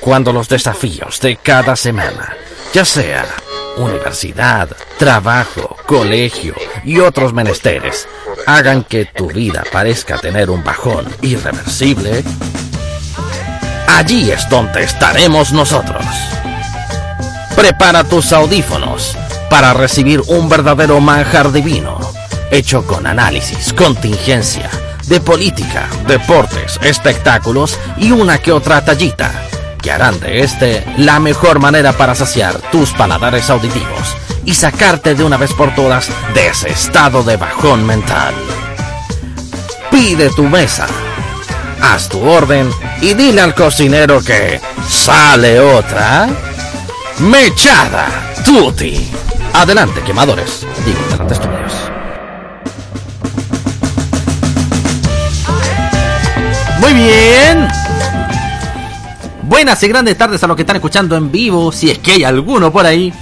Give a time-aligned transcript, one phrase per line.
[0.00, 2.36] Cuando los desafíos de cada semana,
[2.72, 3.26] ya sea
[3.76, 8.08] universidad, trabajo, colegio y otros menesteres,
[8.46, 12.22] hagan que tu vida parezca tener un bajón irreversible,
[13.88, 16.04] allí es donde estaremos nosotros.
[17.54, 19.16] Prepara tus audífonos
[19.50, 21.98] para recibir un verdadero manjar divino,
[22.50, 24.70] hecho con análisis, contingencia,
[25.06, 29.32] de política, deportes, espectáculos y una que otra tallita,
[29.80, 35.24] que harán de este la mejor manera para saciar tus paladares auditivos y sacarte de
[35.24, 38.34] una vez por todas de ese estado de bajón mental.
[39.90, 40.86] Pide tu mesa,
[41.82, 42.70] haz tu orden
[43.00, 46.28] y dile al cocinero que sale otra
[47.18, 49.10] mechada tutti.
[49.52, 50.66] Adelante, quemadores.
[50.84, 51.55] Digo, adelante, estudios.
[56.86, 57.66] Muy bien.
[59.42, 62.22] Buenas y grandes tardes a los que están escuchando en vivo, si es que hay
[62.22, 63.12] alguno por ahí.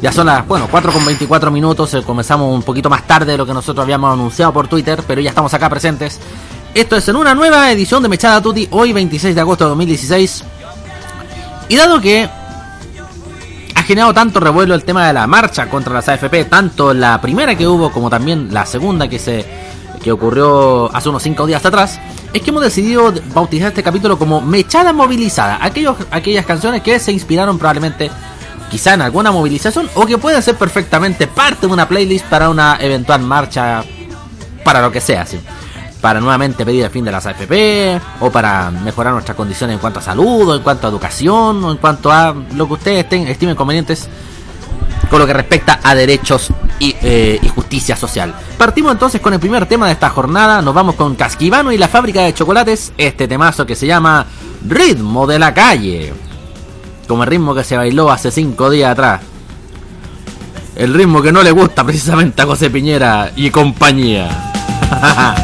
[0.00, 3.36] Ya son las, bueno, 4 con 24 minutos, eh, comenzamos un poquito más tarde de
[3.36, 6.18] lo que nosotros habíamos anunciado por Twitter, pero ya estamos acá presentes.
[6.72, 10.44] Esto es en una nueva edición de Mechada Tutti, hoy 26 de agosto de 2016.
[11.68, 12.26] Y dado que
[13.74, 17.54] ha generado tanto revuelo el tema de la marcha contra las AFP, tanto la primera
[17.54, 19.44] que hubo como también la segunda que se
[20.04, 21.98] que ocurrió hace unos 5 días atrás,
[22.34, 27.10] es que hemos decidido bautizar este capítulo como Mechada Movilizada, aquellos, aquellas canciones que se
[27.10, 28.10] inspiraron probablemente
[28.70, 32.76] quizá en alguna movilización o que pueden ser perfectamente parte de una playlist para una
[32.80, 33.82] eventual marcha,
[34.62, 35.40] para lo que sea, ¿sí?
[36.02, 40.00] para nuevamente pedir el fin de las AFP o para mejorar nuestras condiciones en cuanto
[40.00, 43.56] a salud o en cuanto a educación o en cuanto a lo que ustedes estimen
[43.56, 44.06] convenientes
[45.08, 48.34] con lo que respecta a derechos y, eh, y, justicia social.
[48.58, 50.62] Partimos entonces con el primer tema de esta jornada.
[50.62, 52.92] Nos vamos con Casquivano y la fábrica de chocolates.
[52.98, 54.26] Este temazo que se llama
[54.66, 56.12] Ritmo de la calle.
[57.06, 59.20] Como el ritmo que se bailó hace cinco días atrás.
[60.74, 64.52] El ritmo que no le gusta precisamente a José Piñera y compañía.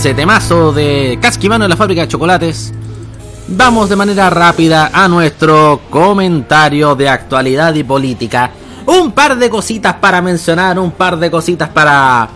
[0.00, 2.72] ese temazo de Casquimano en la fábrica de chocolates,
[3.48, 8.50] vamos de manera rápida a nuestro comentario de actualidad y política.
[8.86, 12.30] Un par de cositas para mencionar, un par de cositas para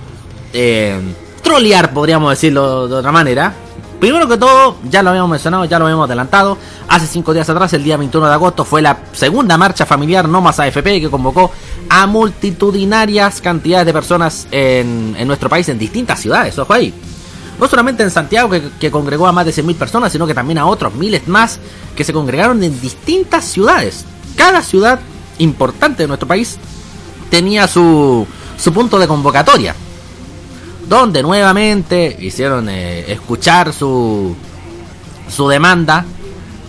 [0.52, 1.00] eh,
[1.43, 3.55] trolear, podríamos decirlo de otra manera.
[3.99, 6.58] Primero que todo, ya lo habíamos mencionado, ya lo habíamos adelantado.
[6.88, 10.43] Hace cinco días atrás, el día 21 de agosto, fue la segunda marcha familiar No
[10.43, 11.50] Más AFP que convocó
[11.88, 16.58] a multitudinarias cantidades de personas en, nuestro país, en distintas ciudades.
[16.58, 16.93] Ojo ahí.
[17.59, 20.67] No solamente en Santiago, que, congregó a más de 100.000 personas, sino que también a
[20.67, 21.61] otros miles más
[21.95, 24.05] que se congregaron en distintas ciudades.
[24.37, 24.99] Cada ciudad
[25.39, 26.59] importante de nuestro país
[27.31, 29.75] tenía su, su punto de convocatoria
[30.89, 34.37] donde nuevamente hicieron eh, escuchar su,
[35.35, 36.05] su demanda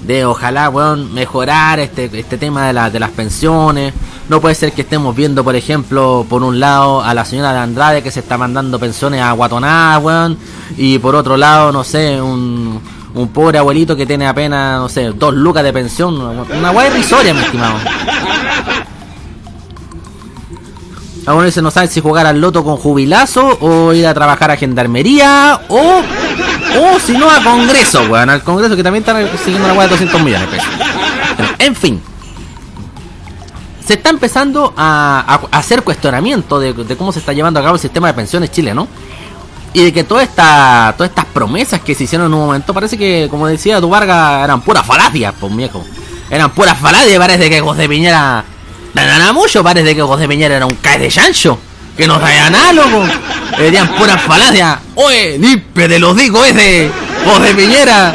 [0.03, 3.93] de ojalá weón, mejorar este, este tema de, la, de las pensiones.
[4.29, 7.59] No puede ser que estemos viendo, por ejemplo, por un lado a la señora de
[7.59, 10.37] Andrade que se está mandando pensiones a guatonadas, weón,
[10.77, 12.81] y por otro lado, no sé, un,
[13.13, 16.15] un pobre abuelito que tiene apenas, no sé, dos lucas de pensión.
[16.19, 17.75] Una weá irrisoria, mi estimado.
[21.25, 24.57] Algunos dicen no saben si jugar al loto con jubilazo o ir a trabajar a
[24.57, 26.01] gendarmería o,
[26.79, 28.29] o si no a Congreso, weón.
[28.29, 30.73] Al Congreso que también están siguiendo la weá de 200 millones de pesos.
[31.59, 32.01] en fin.
[33.85, 38.07] Se está empezando a, hacer cuestionamiento de, cómo se está llevando a cabo el sistema
[38.07, 38.87] de pensiones chileno.
[39.73, 42.97] Y de que toda esta, todas estas promesas que se hicieron en un momento, parece
[42.97, 45.83] que, como decía tu Vargas, eran puras falacias, pues viejo.
[46.29, 48.45] Eran puras falacias, parece que José Piñera
[48.95, 51.57] nada mucho, parece que José Piñera era un cae de chancho.
[51.97, 53.05] Que no loco.
[53.57, 54.79] Le dirían puras falacias.
[54.95, 56.91] Oye, lipe de los digo ese.
[57.25, 58.13] José Piñera.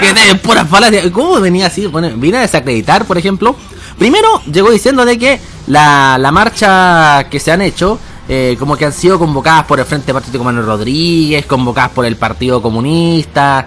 [0.00, 1.10] Que tiene puras falacias.
[1.12, 1.86] ¿Cómo venía así?
[1.86, 3.56] Bueno, vine a desacreditar, por ejemplo.
[3.98, 7.98] Primero, llegó diciendo de que la, la marcha que se han hecho
[8.32, 12.14] eh, como que han sido convocadas por el Frente Partido Manuel Rodríguez, convocadas por el
[12.14, 13.66] Partido Comunista,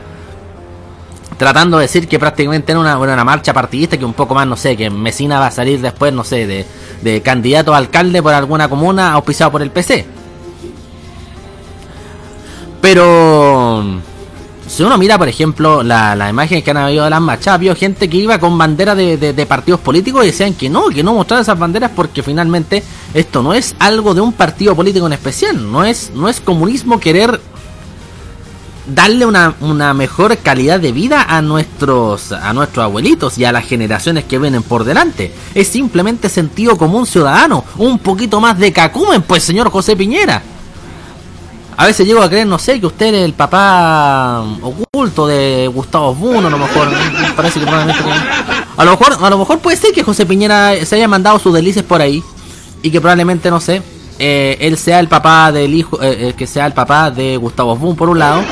[1.38, 4.56] tratando de decir que prácticamente era una, una marcha partidista que un poco más, no
[4.56, 6.66] sé, que Mesina va a salir después, no sé, de,
[7.02, 10.06] de candidato a alcalde por alguna comuna auspiciado por el PC.
[12.82, 14.02] Pero
[14.68, 17.76] si uno mira, por ejemplo, la, la imagen que han habido de las marchas, vio
[17.76, 21.14] gente que iba con banderas de, de, partidos políticos y decían que no, que no
[21.14, 22.84] mostraran esas banderas porque finalmente
[23.14, 27.00] esto no es algo de un partido político en especial, no es, no es comunismo
[27.00, 27.40] querer
[28.86, 33.66] darle una, una, mejor calidad de vida a nuestros, a nuestros abuelitos y a las
[33.66, 35.34] generaciones que vienen por delante.
[35.54, 40.42] Es simplemente sentido común ciudadano, un poquito más de cacumen, pues señor José Piñera.
[41.76, 46.14] A veces llego a creer, no sé, que usted es el papá oculto de Gustavo
[46.14, 46.88] Buno, a lo mejor.
[47.36, 48.04] Parece que probablemente.
[48.78, 51.54] A lo mejor, a lo mejor puede ser que José Piñera se haya mandado sus
[51.54, 52.24] delices por ahí.
[52.84, 53.82] Y que probablemente, no sé,
[54.20, 57.96] eh, él sea el papá del hijo, eh, que sea el papá de Gustavo Boom
[57.96, 58.44] por un lado.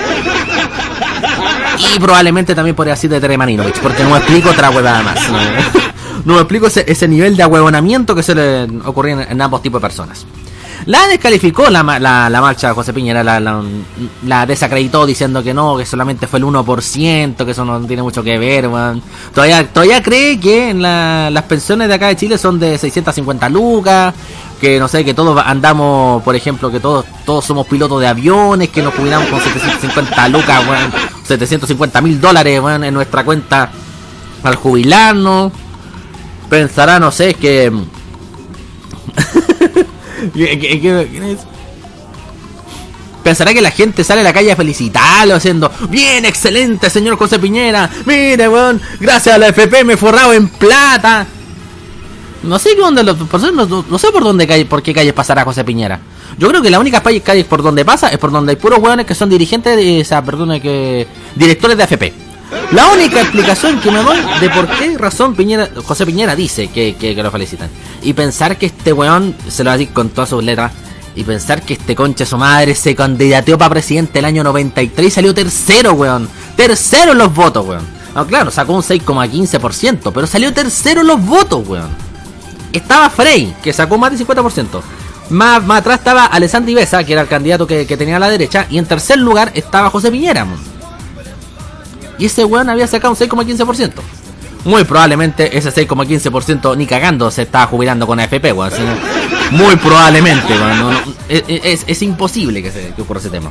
[1.95, 3.37] Y probablemente también podría ser de Tere
[3.81, 5.19] porque no explico otra huevada más.
[6.25, 9.81] No, me explico ese, ese, nivel de ahuevonamiento que se le ocurría en, ambos tipos
[9.81, 10.25] de personas.
[10.85, 15.85] La descalificó la, la, la marcha José Piñera, la, la, desacreditó diciendo que no, que
[15.85, 18.69] solamente fue el 1%, que eso no tiene mucho que ver,
[19.33, 24.13] Todavía, todavía cree que las pensiones de acá de Chile son de 650 lucas,
[24.59, 28.69] que no sé, que todos andamos, por ejemplo, que todos todos somos pilotos de aviones,
[28.69, 30.87] que nos jubilamos con 750 lucas, bueno,
[31.23, 33.71] 750 mil dólares bueno, en nuestra cuenta
[34.43, 35.51] al jubilarnos.
[36.49, 37.71] Pensará, no sé, que...
[43.23, 47.37] Pensará que la gente sale a la calle a felicitarlo, haciendo Bien, excelente, señor José
[47.39, 47.89] Piñera.
[48.05, 51.27] Mire, weón, gracias a la FP me he forrado en plata.
[52.43, 55.99] No sé dónde no, no, sé por dónde calle, por qué calles pasará José Piñera.
[56.37, 59.05] Yo creo que la única calle por donde pasa es por donde hay puros hueones
[59.05, 62.30] que son dirigentes o sea, perdón, que directores de AFP.
[62.71, 66.95] La única explicación que me doy de por qué razón Piñera, José Piñera dice que,
[66.95, 67.69] que, lo felicitan.
[68.01, 70.71] Y pensar que este weón, se lo va a decir con todas sus letras,
[71.15, 75.11] y pensar que este concha su madre se candidateó para presidente el año 93 y
[75.11, 76.29] salió tercero, weón.
[76.55, 77.85] Tercero en los votos, weón.
[78.15, 82.11] No, claro, sacó un 6,15%, pero salió tercero en los votos, weón
[82.77, 84.81] estaba Frey, que sacó más del 50%.
[85.29, 88.67] Más, más atrás estaba Alessandro Ibesa, que era el candidato que, tenía a la derecha.
[88.69, 90.45] Y en tercer lugar estaba José Piñera.
[92.21, 93.93] Y ese weón había sacado un 6,15%.
[94.65, 98.71] Muy probablemente ese 6,15% ni cagando se estaba jubilando con AFP, weón.
[99.49, 100.53] Muy probablemente,
[101.27, 103.49] es, imposible que, se, ocurra ese tema.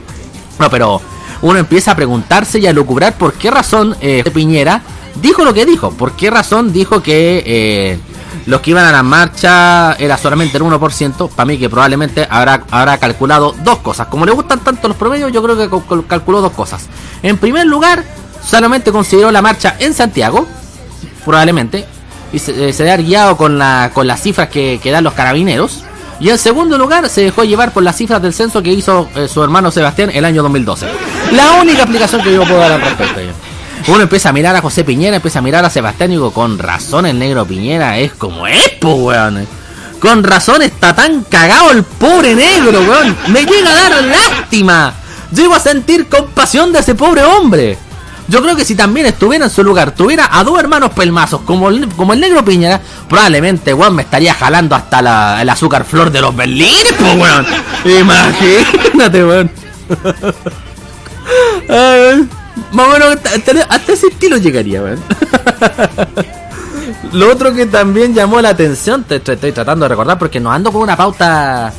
[0.61, 1.03] No, pero
[1.43, 4.83] uno empieza a preguntarse y a lucubrar por qué razón eh, Piñera
[5.21, 5.91] dijo lo que dijo.
[5.91, 7.43] Por qué razón dijo que...
[7.45, 7.99] Eh,
[8.47, 11.29] los que iban a la marcha era solamente el 1%.
[11.31, 14.07] Para mí que probablemente habrá, habrá calculado dos cosas.
[14.07, 16.87] Como le gustan tanto los promedios, yo creo que calculó dos cosas.
[17.23, 18.05] En primer lugar,
[18.45, 20.47] solamente consideró la marcha en Santiago,
[21.25, 21.87] probablemente,
[22.33, 25.85] y se, eh, se guiado con, la, con las cifras que, dan los carabineros.
[26.21, 29.27] Y en segundo lugar, se dejó llevar por las cifras del censo que hizo eh,
[29.27, 30.87] su hermano Sebastián el año 2012.
[31.33, 33.21] La única aplicación que yo puedo dar al respecto.
[33.87, 36.59] Uno empieza a mirar a José Piñera, empieza a mirar a Sebastián y digo, con
[36.59, 39.47] razón el negro Piñera es como es, weón.
[39.99, 43.17] Con razón está tan cagado el pobre negro, weón.
[43.29, 44.95] Me llega a dar lástima.
[45.33, 47.79] Llego a sentir compasión de ese pobre hombre.
[48.31, 51.69] Yo creo que si también estuviera en su lugar, tuviera a dos hermanos pelmazos como
[51.69, 56.13] el, como el negro Piñera, probablemente, weón, me estaría jalando hasta la, el azúcar flor
[56.13, 57.45] de los berlines, pues, weón.
[57.85, 59.51] Imagínate, weón.
[62.71, 65.03] más o menos hasta, ese estilo llegaría, weón.
[67.13, 70.71] Lo otro que también llamó la atención, te, estoy tratando de recordar porque no ando
[70.71, 71.73] con una pauta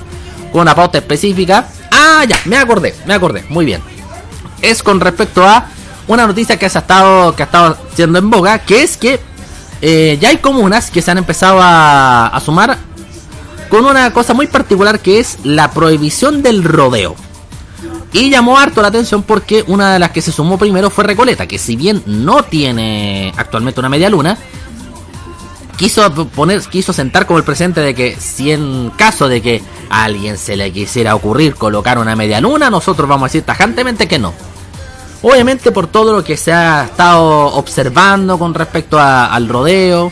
[0.51, 1.65] con una pauta específica.
[1.91, 3.81] Ah, ya, me acordé, me acordé, muy bien.
[4.61, 5.67] Es con respecto a
[6.07, 9.19] una noticia que ha estado, que ha estado siendo en boga, que es que
[9.81, 12.77] eh, ya hay comunas que se han empezado a, sumar
[13.69, 17.15] con una cosa muy particular que es la prohibición del rodeo.
[18.13, 21.47] Y llamó harto la atención porque una de las que se sumó primero fue Recoleta,
[21.47, 24.37] que si bien no tiene actualmente una media luna,
[25.77, 30.03] quiso poner, quiso sentar como el presente de que si en caso de que a
[30.03, 34.19] alguien se le quisiera ocurrir colocar una media luna, nosotros vamos a decir tajantemente que
[34.19, 34.33] no.
[35.23, 40.11] Obviamente por todo lo que se ha estado observando con respecto al rodeo,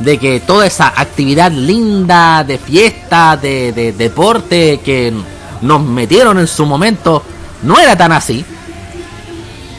[0.00, 5.12] de que toda esa actividad linda de fiesta, de, deporte que
[5.62, 7.22] nos metieron en su momento,
[7.62, 8.44] no era tan así.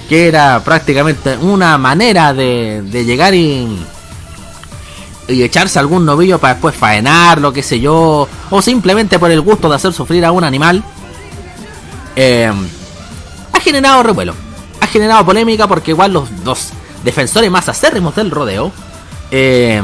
[0.07, 3.67] Que era prácticamente una manera de, llegar y,
[5.27, 9.69] echarse algún novillo para después faenar, lo que sé yo, o simplemente por el gusto
[9.69, 10.83] de hacer sufrir a un animal,
[12.15, 12.51] eh,
[13.53, 14.48] ha generado revuelo
[14.81, 16.69] ha generado polémica porque igual los dos
[17.03, 18.71] defensores más acérrimos del rodeo
[19.31, 19.81] eh,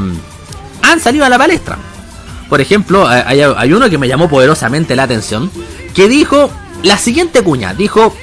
[0.82, 1.78] han salido a la palestra.
[2.48, 5.50] Por ejemplo, hay, hay, uno que me llamó poderosamente la atención,
[5.94, 6.50] que dijo
[6.82, 8.14] la siguiente cuña, dijo,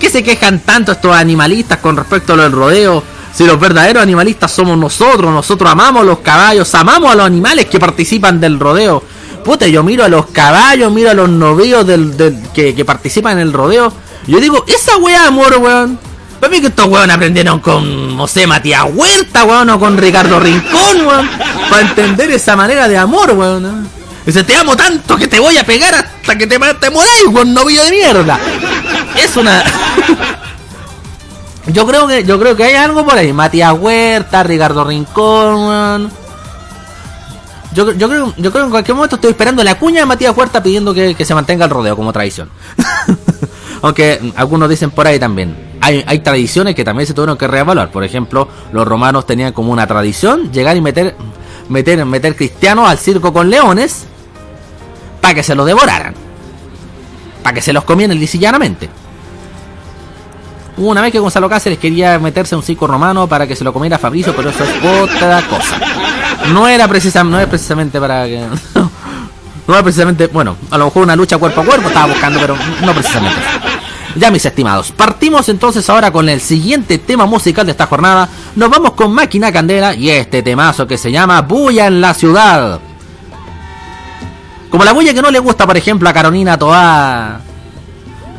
[0.00, 3.04] ¿qué se quejan tanto estos animalistas con respecto a lo del rodeo?
[3.32, 7.78] Si los verdaderos animalistas somos nosotros, nosotros amamos los caballos, amamos a los animales que
[7.78, 9.02] participan del rodeo.
[9.44, 12.14] Puta, yo miro a los caballos, miro a los novillos del,
[12.52, 13.92] que, que participan en el rodeo
[14.26, 15.98] yo digo, esa weá, amor, weón.
[16.40, 20.40] Para mí que estos weón aprendieron con, no sé, Matías Huerta, weón, o con Ricardo
[20.40, 21.30] Rincón, weón.
[21.70, 23.88] Para entender esa manera de amor, weón.
[24.24, 27.52] Dice, te amo tanto que te voy a pegar hasta que te, te moréis, weón,
[27.54, 28.38] novillo de mierda.
[29.16, 29.62] Es una...
[31.66, 33.32] yo creo que yo creo que hay algo por ahí.
[33.32, 36.12] Matías Huerta, Ricardo Rincón, weón.
[37.72, 40.36] Yo, yo, creo, yo creo que en cualquier momento estoy esperando la cuña de Matías
[40.36, 42.50] Huerta pidiendo que, que se mantenga el rodeo como tradición.
[43.82, 45.72] Aunque algunos dicen por ahí también.
[45.80, 47.90] Hay, tradiciones que también se tuvieron que reevaluar.
[47.90, 51.16] Por ejemplo, los romanos tenían como una tradición llegar y meter,
[51.68, 54.06] meter, meter cristianos al circo con leones
[55.20, 56.14] para que se los devoraran.
[57.42, 58.88] Para que se los comieran lisillanamente.
[60.76, 63.72] Una vez que Gonzalo Cáceres quería meterse a un circo romano para que se lo
[63.72, 65.78] comiera Fabricio, pero eso es otra cosa.
[66.52, 68.46] No era, precisamente, no es precisamente para que...
[69.66, 72.56] No es precisamente, bueno, a lo mejor una lucha cuerpo a cuerpo estaba buscando, pero
[72.84, 73.40] no precisamente.
[74.16, 78.28] Ya mis estimados, partimos entonces ahora con el siguiente tema musical de esta jornada.
[78.56, 82.80] Nos vamos con Máquina Candela y este temazo que se llama Bulla en la ciudad.
[84.70, 87.40] Como la bulla que no le gusta, por ejemplo, a Carolina Toa,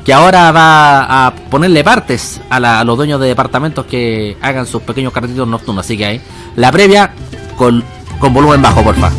[0.03, 5.13] que ahora va a ponerle partes a, los dueños de departamentos que hagan sus pequeños
[5.13, 5.86] cartitos nocturnos.
[5.86, 6.22] Así que ahí,
[6.56, 7.13] la previa
[7.56, 7.84] con,
[8.20, 9.12] con volumen bajo, porfa.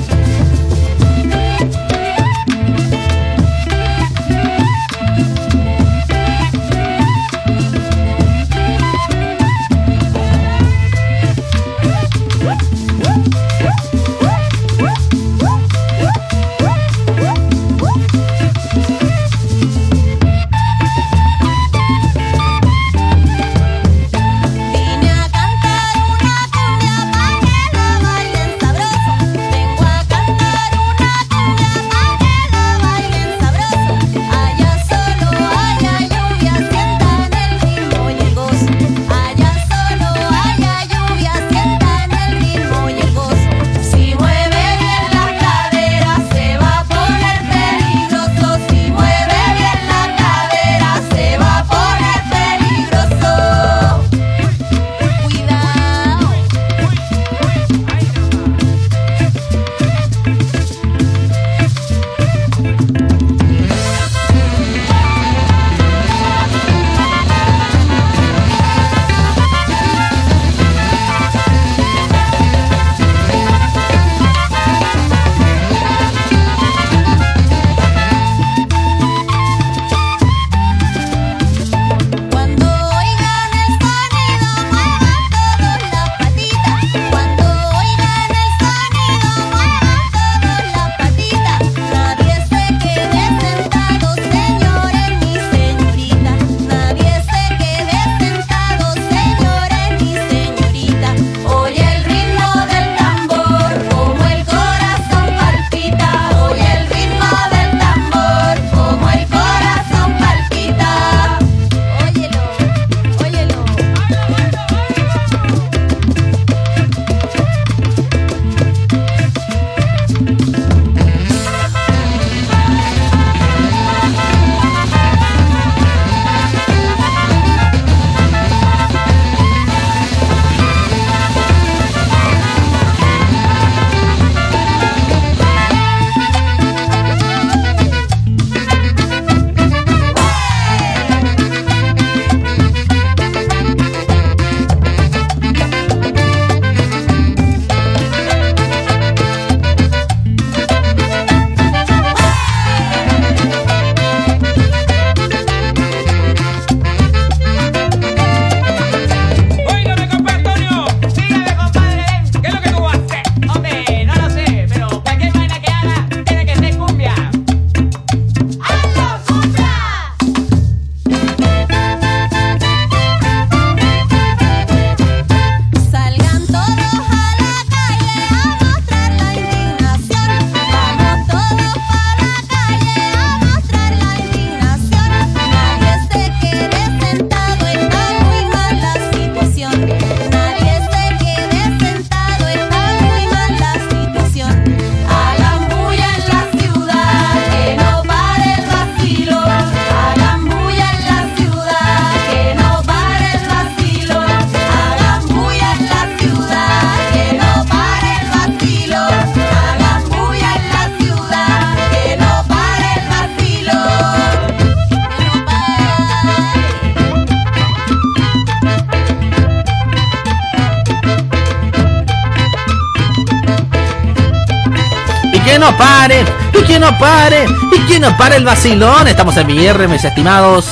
[226.99, 229.09] Pare, y que no pare el vacilón.
[229.09, 230.67] Estamos en VR, mis estimados.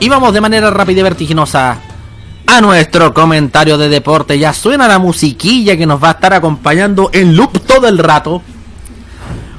[0.00, 1.78] Y vamos de manera rápida y vertiginosa
[2.46, 4.38] a nuestro comentario de deporte.
[4.38, 8.42] Ya suena la musiquilla que nos va a estar acompañando en loop todo el rato.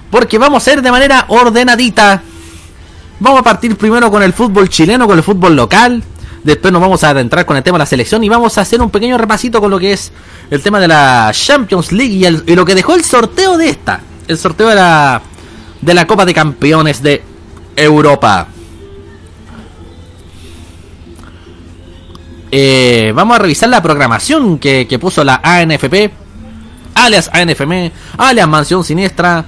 [0.09, 2.21] Porque vamos a ir de manera ordenadita.
[3.19, 6.01] Vamos a partir primero con el fútbol chileno, con el fútbol local.
[6.43, 8.81] Después nos vamos a adentrar con el tema de la selección y vamos a hacer
[8.81, 10.11] un pequeño repasito con lo que es
[10.49, 13.99] el tema de la Champions League y, lo que dejó el sorteo de esta.
[14.27, 15.21] El sorteo de la,
[15.81, 17.23] de la Copa de Campeones de
[17.75, 18.47] Europa.
[22.51, 26.11] Eh, vamos a revisar la programación que, que puso la ANFP,
[26.95, 29.45] alias ANFM, alias Mansión Siniestra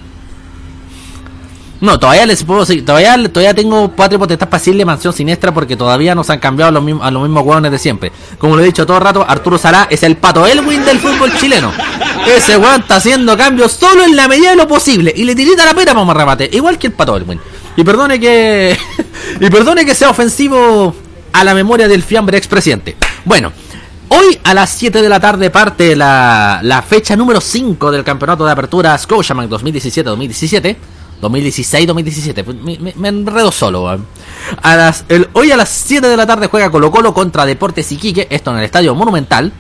[1.82, 6.14] no, todavía les puedo todavía, todavía tengo Patria Potestad para decirle mansión siniestra porque todavía
[6.14, 8.12] nos han cambiado a los mismos, a los mismos hueones de siempre.
[8.38, 11.36] Como lo he dicho todo el rato, Arturo Sará es el pato Elwin del fútbol
[11.38, 11.72] chileno.
[12.28, 15.12] Ese weón está haciendo cambios solo en la medida de lo posible.
[15.16, 16.48] Y le tirita la pena para remate.
[16.54, 17.40] Igual que el pato Elwin.
[17.76, 18.78] Y perdone que.
[19.40, 20.94] y perdone que sea ofensivo
[21.34, 22.96] a la memoria del fiambre expresidente.
[23.26, 23.52] Bueno,
[24.14, 28.44] Hoy a las 7 de la tarde parte la, la fecha número 5 del campeonato
[28.46, 30.76] de apertura Scotiabank 2017-2017.
[31.22, 32.44] 2016-2017.
[32.44, 32.58] Pues,
[32.98, 33.84] me, enredo solo.
[35.34, 38.28] Hoy a las 7 de la tarde juega Colo Colo contra Deportes Iquique.
[38.30, 39.52] Esto en el Estadio Monumental.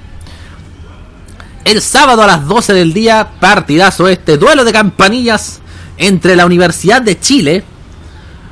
[1.63, 5.61] El sábado a las 12 del día, partidazo este, duelo de campanillas
[5.97, 7.63] entre la Universidad de Chile.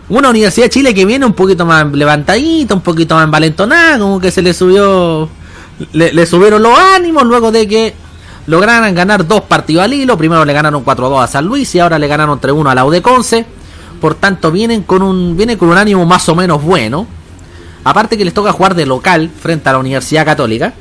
[0.10, 4.20] Una Universidad de Chile que viene un poquito más levantadita, un poquito más envalentonada, como
[4.20, 5.30] que se le subió,
[5.94, 7.94] le subieron los ánimos luego de que
[8.46, 10.18] lograron ganar dos partidos al hilo.
[10.18, 13.46] Primero le ganaron 4-2 a San Luis y ahora le ganaron 3-1 a la Udeconce.
[14.02, 17.08] Por tanto, vienen con un vienen con un ánimo más o menos bueno.
[17.84, 20.74] Aparte que les toca jugar de local frente a la Universidad Católica.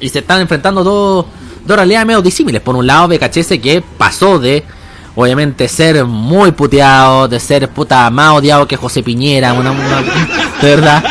[0.00, 1.26] Y se están enfrentando dos,
[1.64, 2.60] dos realidades medio disímiles.
[2.60, 4.62] Por un lado, BKHS que pasó de,
[5.14, 10.02] obviamente, ser muy puteado, de ser puta más odiado que José Piñera, una, una
[10.60, 11.04] de verdad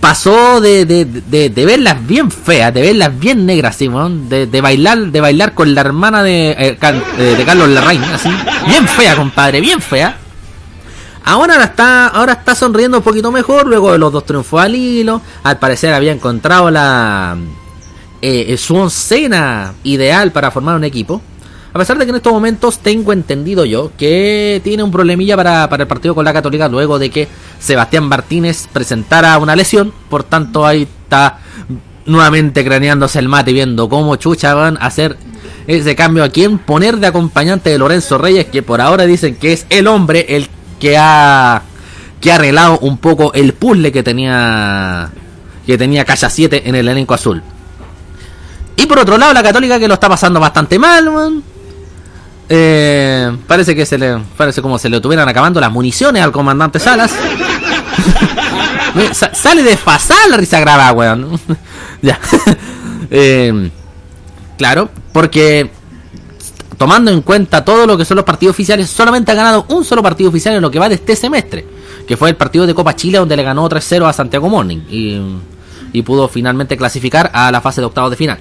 [0.00, 4.98] pasó de, de, de, verlas bien feas, de verlas bien negras, Simón, de, de, bailar
[4.98, 8.30] de bailar con la hermana de, eh, eh, de Carlos Larraín, así,
[8.66, 10.16] bien fea, compadre, bien fea.
[11.24, 15.20] Ahora está, ahora está sonriendo un poquito mejor, luego de los dos triunfos al hilo.
[15.42, 17.36] Al parecer había encontrado la
[18.22, 21.20] eh, su oncena ideal para formar un equipo.
[21.78, 25.68] A pesar de que en estos momentos tengo entendido yo que tiene un problemilla para,
[25.70, 27.28] el partido con la Católica luego de que
[27.60, 29.92] Sebastián Martínez presentara una lesión.
[30.10, 31.38] Por tanto, ahí está
[32.04, 35.18] nuevamente craneándose el mate viendo cómo chucha van a hacer
[35.68, 39.52] ese cambio a quién poner de acompañante de Lorenzo Reyes, que por ahora dicen que
[39.52, 40.48] es el hombre el
[40.80, 41.62] que ha
[42.20, 45.12] que ha arreglado un poco el puzzle que tenía
[45.64, 47.40] que tenía Calla 7 en el elenco azul.
[48.74, 51.57] Y por otro lado, la Católica que lo está pasando bastante mal, man.
[52.48, 56.78] Eh, parece que se le parece como se le tuvieran acabando las municiones al comandante
[56.78, 57.12] Salas.
[59.32, 61.40] sale de fasal la risa graba, weón.
[62.02, 62.18] ya.
[63.10, 63.70] Eh,
[64.58, 65.70] claro, porque
[66.76, 70.02] tomando en cuenta todo lo que son los partidos oficiales, solamente ha ganado un solo
[70.02, 71.66] partido oficial en lo que va de este semestre,
[72.06, 75.22] que fue el partido de Copa Chile donde le ganó 3-0 a Santiago Morning y,
[75.94, 78.40] y pudo finalmente clasificar a la fase de octavos de final.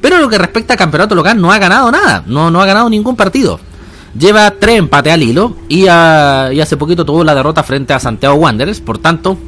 [0.00, 2.88] Pero lo que respecta al campeonato local no ha ganado nada, no, no ha ganado
[2.88, 3.60] ningún partido.
[4.18, 8.80] Lleva tres empates al hilo y, hace poquito tuvo la derrota frente a Santiago Wanderers,
[8.80, 9.38] por tanto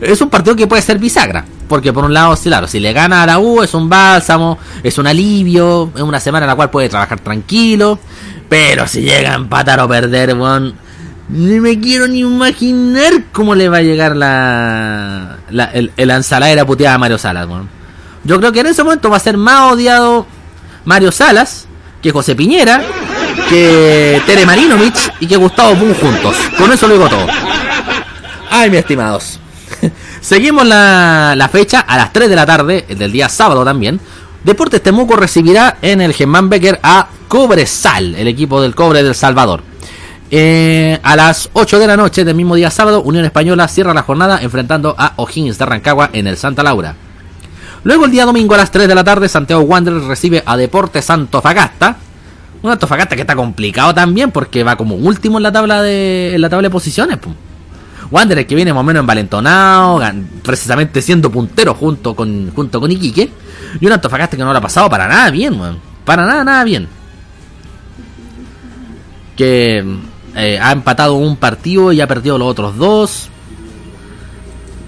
[0.00, 1.44] es un partido que puede ser bisagra.
[1.68, 4.98] Porque por un lado, claro, si le gana a la U es un bálsamo, es
[4.98, 7.98] un alivio, es una semana en la cual puede trabajar tranquilo.
[8.48, 10.72] Pero si llega a empatar o perder, bueno,
[11.28, 16.64] ni me quiero ni imaginar cómo le va a llegar la, la el, el ensaladera
[16.64, 17.66] puteada a Mario Salas, bueno.
[18.26, 20.26] Yo creo que en ese momento va a ser más odiado
[20.84, 21.66] Mario Salas
[22.02, 22.82] que José Piñera,
[23.48, 26.36] que Tere Marinovich y que Gustavo Pum juntos.
[26.58, 27.26] Con eso lo digo todo.
[28.50, 29.38] Ay, mis estimados.
[30.20, 34.00] Seguimos la, fecha a las 3 de la tarde, el del día sábado también.
[34.42, 39.62] Deportes Temuco recibirá en el Germán Becker a Cobresal, el equipo del Cobre del Salvador.
[40.32, 44.02] Eh, a las 8 de la noche del mismo día sábado, Unión Española cierra la
[44.02, 47.05] jornada enfrentando a O'Higgins de Rancagua en el Santa Laura.
[47.86, 51.08] Luego el día domingo a las 3 de la tarde, Santiago Wanderers recibe a Deportes
[51.08, 51.96] Antofagasta.
[52.60, 56.40] Un Antofagasta que está complicado también porque va como último en la tabla de, en
[56.40, 57.16] la tabla de posiciones.
[58.10, 60.00] Wanderers que viene más o menos envalentonado,
[60.42, 63.30] precisamente siendo puntero junto con, junto con Iquique.
[63.80, 65.56] Y un Antofagasta que no lo ha pasado para nada bien,
[66.04, 66.88] Para nada, nada bien.
[69.36, 69.84] Que
[70.34, 73.28] eh, ha empatado un partido y ha perdido los otros dos.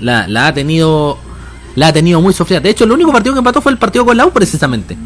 [0.01, 1.28] La ha tenido
[1.79, 2.61] la ha tenido muy sofrida.
[2.61, 4.97] De hecho, el único partido que empató fue el partido con la U, precisamente.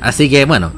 [0.00, 0.72] Así que bueno,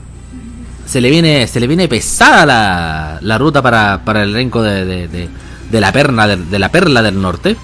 [0.87, 5.09] se le viene se le viene pesada la, la ruta para, para el elenco de,
[5.09, 7.57] de, la perla de, la perla del norte.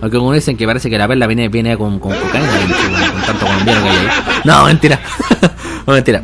[0.00, 2.30] Aunque como dicen que parece que la perla viene, viene con, con con,
[3.26, 4.08] tanto colombiano que hay ahí.
[4.44, 5.00] No, mentira.
[5.86, 6.22] no, mentira.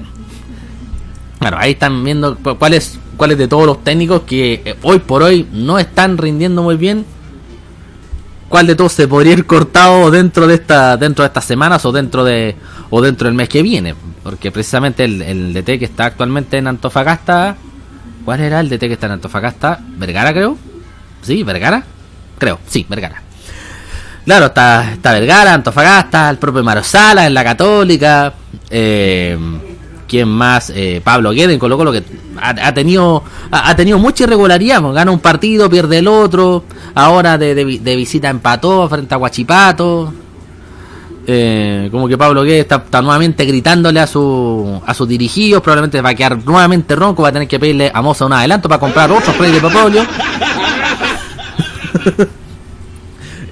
[1.38, 5.48] Claro, ahí están viendo cuáles cuáles de todos los técnicos que eh, hoy por hoy
[5.52, 7.06] no están rindiendo muy bien.
[8.48, 11.92] ¿Cuál de todos se podría ir cortado dentro de esta dentro de estas semanas o
[11.92, 12.56] dentro de
[12.90, 13.94] o dentro del mes que viene?
[14.22, 17.56] Porque precisamente el, DT que está actualmente en Antofagasta,
[18.24, 19.80] ¿cuál era el DT que está en Antofagasta?
[19.96, 20.56] Vergara creo.
[21.22, 21.84] Sí, Vergara.
[22.38, 23.22] Creo, sí, Vergara.
[24.24, 28.32] Claro, está, está Vergara, Antofagasta, el propio Marosala en la Católica.
[28.70, 29.36] Eh,
[30.14, 30.70] ¿Quién más?
[30.72, 32.04] Eh, Pablo Gueden Colo Colo que
[32.40, 34.80] ha, tenido ha, tenido mucha irregularidad.
[34.80, 36.62] Pues, gana un partido, pierde el otro.
[36.94, 40.14] Ahora de, visita empató frente a Guachipato.
[41.26, 45.60] Eh, como que Pablo Guedes está, nuevamente gritándole a su a sus dirigidos.
[45.60, 47.24] Probablemente va a quedar nuevamente ronco.
[47.24, 50.06] Va a tener que pedirle a Moza un adelanto para comprar otro spray de petróleo.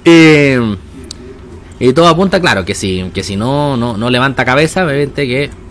[0.05, 0.77] eh,
[1.77, 5.62] y todo apunta, claro, que si, que si no, no, no levanta cabeza, obviamente que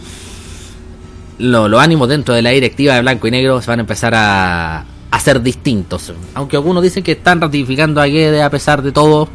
[1.39, 4.85] los ánimos dentro de la directiva de blanco y negro se van a empezar a,
[5.11, 6.13] a ser distintos.
[6.35, 9.29] Aunque algunos dicen que están ratificando a Guede a pesar de todo.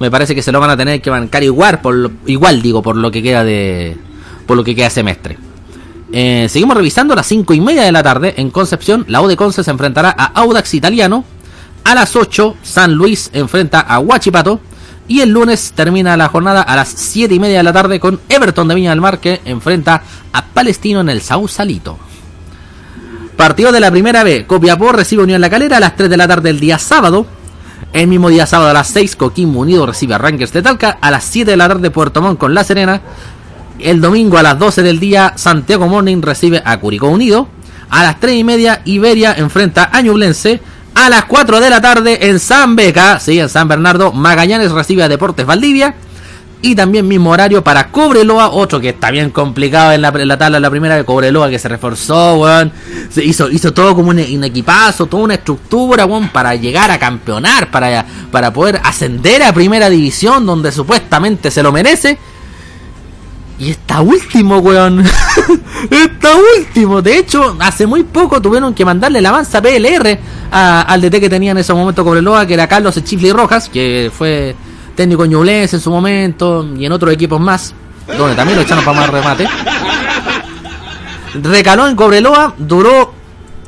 [0.00, 2.96] Me parece que se lo van a tener que bancar igual, por igual digo, por
[2.96, 3.96] lo que queda de.
[4.46, 5.38] por lo que queda semestre.
[6.12, 8.34] Eh, seguimos revisando a las 5 y media de la tarde.
[8.36, 11.24] En Concepción, la U Conce se enfrentará a Audax Italiano.
[11.84, 14.60] A las 8, San Luis enfrenta a Huachipato.
[15.10, 18.20] Y el lunes termina la jornada a las 7 y media de la tarde con
[18.28, 21.98] Everton de Viña del Mar que enfrenta a Palestino en el Sausalito.
[23.36, 24.46] Partido de la primera B.
[24.46, 27.26] Copiapó recibe Unión La Calera a las 3 de la tarde el día sábado.
[27.92, 30.98] El mismo día sábado a las 6 Coquimbo Unido recibe a Rangers de Talca.
[31.00, 33.00] A las 7 de la tarde Puerto Montt con La Serena.
[33.80, 37.48] El domingo a las 12 del día Santiago Morning recibe a Curicó Unido.
[37.88, 40.60] A las 3 y media Iberia enfrenta a Ñublense
[40.94, 45.02] a las 4 de la tarde en San Beca, sí, en San Bernardo, Magallanes recibe
[45.02, 45.94] a Deportes Valdivia.
[46.62, 50.68] Y también mismo horario para Cobreloa, otro que está bien complicado en la, tabla, la
[50.70, 52.70] primera de Cobreloa que se reforzó, weón.
[53.08, 58.04] Se hizo, hizo todo como un, equipazo, toda una estructura, para llegar a campeonar, para,
[58.30, 62.18] para poder ascender a primera división donde supuestamente se lo merece.
[63.60, 65.00] Y está último, weón.
[65.90, 67.02] está último.
[67.02, 70.18] De hecho, hace muy poco tuvieron que mandarle el avance PLR
[70.50, 74.56] al DT que tenía en ese momento Cobreloa, que era Carlos Chifli Rojas, que fue
[74.96, 77.74] técnico en en su momento y en otros equipos más,
[78.16, 79.46] donde también lo echaron para más remate.
[81.34, 83.12] Recaló en Cobreloa, duró,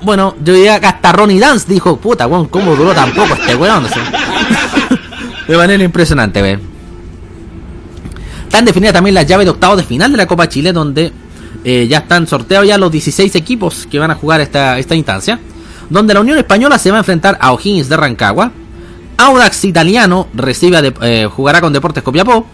[0.00, 3.54] bueno, yo diría que hasta Ronnie Dance dijo, puta, weón, ¿cómo duró tan poco este
[3.56, 3.86] weón?
[5.48, 6.71] de manera impresionante, weón.
[8.52, 11.10] Están definidas también las llaves de octavos de final de la Copa Chile, donde
[11.64, 15.40] eh, ya están sorteados ya los 16 equipos que van a jugar esta, instancia.
[15.88, 18.52] Donde la Unión Española se va a enfrentar a O'Higgins de Rancagua.
[19.16, 22.46] Audax Italiano recibe eh, jugará con Deportes Copiapó.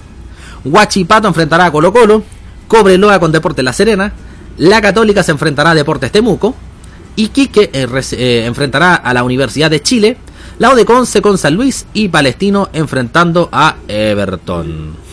[0.65, 2.23] Huachipato enfrentará a Colo Colo.
[2.69, 4.13] Cobreloa con Deportes La Serena.
[4.57, 6.55] La Católica se enfrentará a Deportes Temuco.
[7.17, 10.17] Iquique eh, enfrentará a la Universidad de Chile.
[10.61, 11.87] La de Conce con San Luis.
[11.93, 15.08] Y Palestino enfrentando a Everton.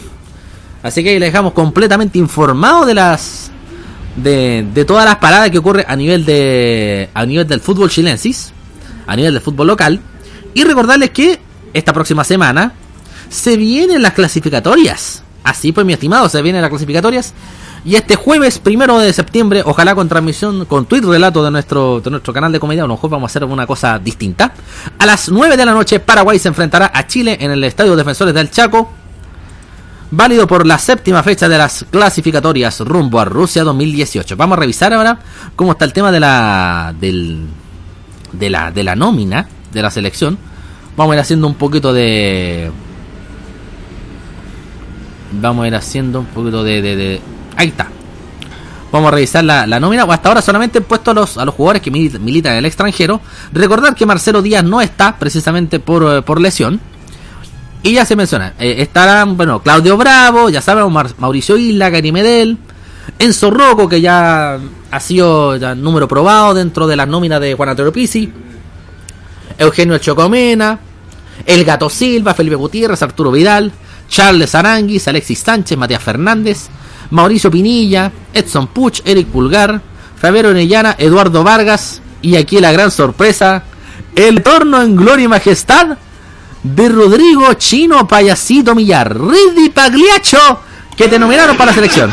[0.85, 3.49] Así que le dejamos completamente informado de las
[4.17, 8.53] de, de todas las paradas que ocurre a nivel de a nivel del fútbol chilensis,
[9.07, 9.99] a nivel del fútbol local
[10.53, 11.39] y recordarles que
[11.73, 12.73] esta próxima semana
[13.29, 15.23] se vienen las clasificatorias.
[15.43, 17.33] Así pues, mi estimado, se vienen las clasificatorias.
[17.83, 22.11] Y este jueves, primero de septiembre, ojalá con transmisión, con tweet relato de nuestro, de
[22.11, 24.53] nuestro canal de comedia, mejor vamos a hacer una cosa distinta.
[24.99, 28.35] A las 9 de la noche, Paraguay se enfrentará a Chile en el Estadio Defensores
[28.35, 29.04] del Chaco
[30.11, 34.35] válido por la séptima fecha de las clasificatorias rumbo a Rusia 2018.
[34.37, 35.19] Vamos a revisar ahora
[35.55, 37.45] cómo está el tema de la del,
[38.31, 40.37] de la de la nómina de la selección.
[40.95, 42.71] Vamos a ir haciendo un poquito de
[45.41, 47.21] vamos a ir haciendo un poquito de,
[47.55, 47.87] ahí está.
[48.91, 50.03] Vamos a revisar la, la nómina.
[50.03, 53.19] Hasta ahora solamente he puesto a los, a los jugadores que militan en el extranjero.
[53.51, 56.79] Recordar que Marcelo Díaz no está precisamente por, eh, por lesión.
[57.85, 62.57] Y ya se menciona, eh, estarán, bueno, Claudio Bravo, ya sabemos, Mauricio Isla, Gary Medel,
[63.19, 64.57] Enzo Rocco, que ya
[64.89, 68.33] ha sido ya número probado dentro de las nóminas de Juan Antonio Pizzi,
[69.59, 70.79] Eugenio Chocomena,
[71.45, 73.71] El Gato Silva, Felipe Gutiérrez, Arturo Vidal,
[74.09, 76.69] Charles Aranguis, Alexis Sánchez, Matías Fernández,
[77.11, 79.79] Mauricio Pinilla, Edson Puch, Eric Pulgar,
[80.19, 83.61] Fabián Orellana, Eduardo Vargas, y aquí la gran sorpresa,
[84.15, 85.99] el torno en gloria y majestad
[86.65, 90.39] de Rodrigo Chino Payasito Millar, Ridley Pagliaccio,
[90.97, 92.11] que te nominaron para la selección.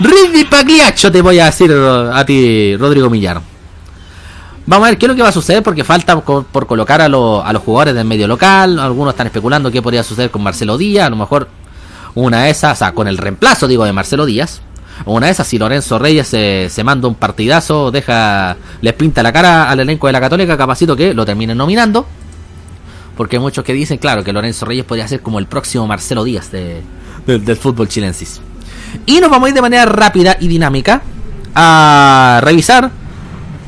[0.00, 3.42] Ricky Pagliaccio te voy a decir a ti, Rodrigo Millar.
[4.66, 7.04] Vamos a ver qué es lo que va a suceder porque falta por colocar a,
[7.04, 8.78] a los jugadores del medio local.
[8.78, 11.06] Algunos están especulando qué podría suceder con Marcelo Díaz.
[11.06, 11.48] A lo mejor
[12.14, 14.62] una de esas, o sea, con el reemplazo, digo, de Marcelo Díaz.
[15.04, 19.32] Una de esas, si Lorenzo Reyes se, se manda un partidazo, deja, les pinta la
[19.32, 22.06] cara al elenco de la Católica, capacito que lo terminen nominando.
[23.16, 26.24] Porque hay muchos que dicen, claro, que Lorenzo Reyes podría ser como el próximo Marcelo
[26.24, 28.40] Díaz del fútbol chilensis.
[29.06, 31.02] Y nos vamos a ir de manera rápida y dinámica
[31.54, 32.90] a revisar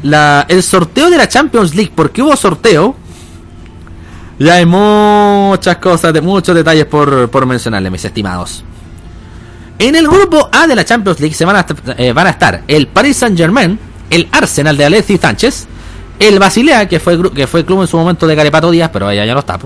[0.03, 1.93] la, el sorteo de la Champions League.
[1.95, 2.97] Porque hubo sorteo.
[4.39, 8.65] Ya hay muchas cosas, de muchos detalles por, por mencionarle, mis estimados.
[9.79, 11.67] En el grupo A de la Champions League se van a,
[11.99, 13.79] eh, van a estar el Paris Saint Germain,
[14.11, 15.67] el Arsenal de Alexis Sánchez,
[16.19, 19.25] el Basilea, que fue, que fue club en su momento de Carepato Díaz, pero allá
[19.25, 19.59] ya no está.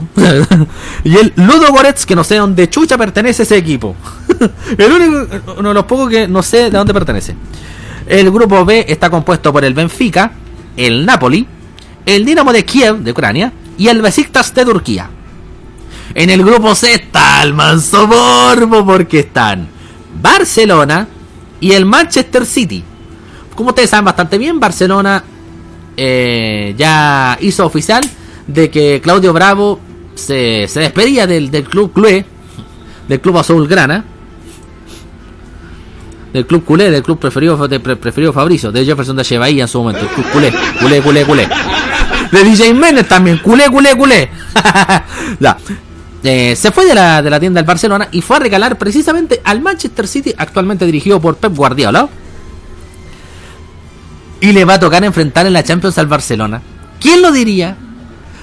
[1.04, 3.94] y el Ludo Goretz, que no sé dónde chucha pertenece ese equipo.
[4.78, 5.26] el único,
[5.58, 7.36] uno de los pocos que no sé de dónde pertenece.
[8.06, 10.32] El grupo B está compuesto por el Benfica,
[10.76, 11.46] el Napoli,
[12.06, 15.08] el Dinamo de Kiev, de Ucrania, y el Besiktas de Turquía.
[16.14, 18.08] En el grupo C está el manso
[18.84, 19.68] porque están
[20.20, 21.06] Barcelona
[21.60, 22.82] y el Manchester City.
[23.54, 25.22] Como ustedes saben bastante bien, Barcelona
[25.96, 28.03] eh, ya hizo oficial
[28.46, 29.81] de que Claudio Bravo
[30.14, 32.24] se, se despedía del, del club culé,
[33.09, 34.05] del club azul grana,
[36.33, 39.79] del club culé, del club preferido de preferido Fabricio, de Jefferson de Bahía en su
[39.79, 41.48] momento, el club culé, culé, culé, culé.
[42.31, 44.31] De DJ Menes también, culé, culé, culé.
[46.22, 49.40] Eh, se fue de la, de la tienda del Barcelona y fue a regalar precisamente
[49.42, 52.11] al Manchester City, actualmente dirigido por Pep Guardiola.
[54.40, 56.62] Y le va a tocar enfrentar en la Champions al Barcelona.
[56.98, 57.76] ¿Quién lo diría?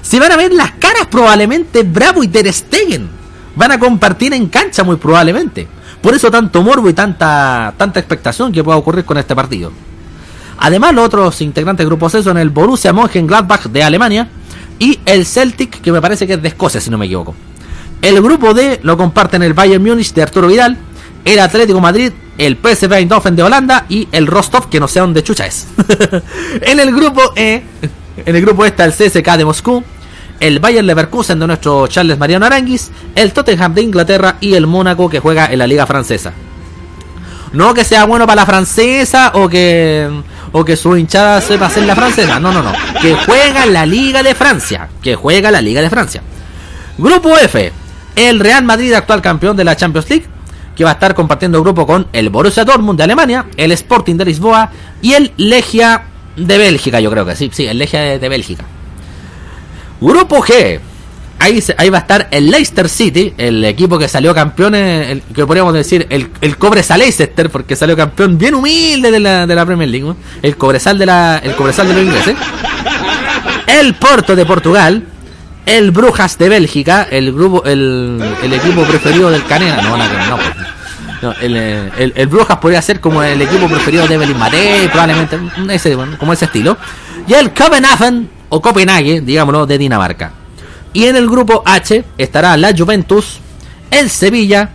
[0.02, 3.10] Se van a ver las caras probablemente Bravo y Ter Stegen.
[3.56, 5.68] Van a compartir en cancha muy probablemente.
[6.02, 9.72] Por eso tanto morbo y tanta, tanta expectación que pueda ocurrir con este partido.
[10.60, 14.28] Además, los otros integrantes del grupo C son el Borussia Mönchengladbach de Alemania
[14.80, 17.36] y el Celtic, que me parece que es de Escocia, si no me equivoco.
[18.02, 20.78] El grupo D lo comparten el Bayern Múnich de Arturo Vidal,
[21.26, 25.24] el Atlético Madrid el PSV Eindhoven de Holanda y el Rostov, que no sé dónde
[25.24, 25.68] chucha es.
[26.62, 27.64] en el grupo E,
[28.26, 29.84] en el grupo está el CSK de Moscú,
[30.40, 35.10] el Bayern Leverkusen de nuestro Charles Mariano Aranguis, el Tottenham de Inglaterra y el Mónaco
[35.10, 36.34] que juega en la Liga Francesa.
[37.54, 40.10] No que sea bueno para la francesa o que
[40.52, 42.40] o que su hinchada sepa hacer la francesa.
[42.40, 42.74] No, no, no.
[43.02, 44.90] Que juega en la Liga de Francia.
[45.02, 46.22] Que juega la Liga de Francia.
[46.98, 47.72] Grupo F.
[48.16, 50.26] El Real Madrid, actual campeón de la Champions League,
[50.78, 54.26] que va a estar compartiendo grupo con el Borussia Dortmund de Alemania, el Sporting de
[54.26, 54.70] Lisboa
[55.02, 56.04] y el Legia
[56.36, 58.64] de Bélgica, yo creo que sí, sí, el Legia de, Bélgica.
[60.00, 60.80] Grupo G.
[61.40, 65.46] Ahí, ahí va a estar el Leicester City, el equipo que salió campeón, el, que
[65.46, 69.66] podríamos decir el, el Cobresal Leicester, porque salió campeón bien humilde de la, de la
[69.66, 72.36] Premier League, el Cobresal de la, el Cobresal de los ingleses.
[73.68, 75.04] El Porto de Portugal,
[75.68, 79.82] el Brujas de Bélgica, el grupo, el, el equipo preferido del Canela.
[79.82, 81.22] No, no, pues.
[81.22, 85.38] no, el, el, Brujas podría ser como el equipo preferido de Evelyn Mate, probablemente
[85.70, 86.78] ese, como ese estilo.
[87.28, 90.32] Y el Copenhagen, o Copenhague, digámoslo, de Dinamarca.
[90.94, 93.40] Y en el grupo H estará la Juventus,
[93.92, 94.70] el Sevilla,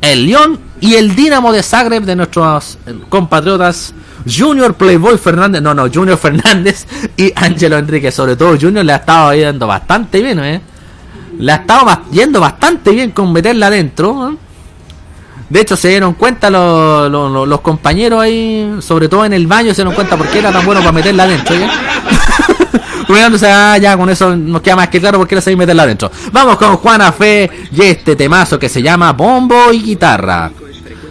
[0.00, 3.94] el Lyon y el Dinamo de Zagreb de nuestros compatriotas
[4.26, 6.86] Junior Playboy Fernández, no, no, Junior Fernández
[7.16, 8.10] y Ángelo Enrique.
[8.10, 10.60] Sobre todo Junior le ha estado yendo bastante bien, ¿eh?
[11.38, 14.30] Le ha estado yendo bastante bien con meterla adentro.
[14.30, 14.36] ¿eh?
[15.48, 19.76] De hecho, se dieron cuenta los, los, compañeros ahí, sobre todo en el baño, se
[19.76, 21.54] dieron cuenta por qué era tan bueno para meterla adentro.
[21.54, 21.70] ¿ya?
[23.08, 26.10] bueno, ah, ya con eso nos queda más que claro por qué era meterla adentro.
[26.32, 30.50] Vamos con Juana Fe y este temazo que se llama Bombo y Guitarra.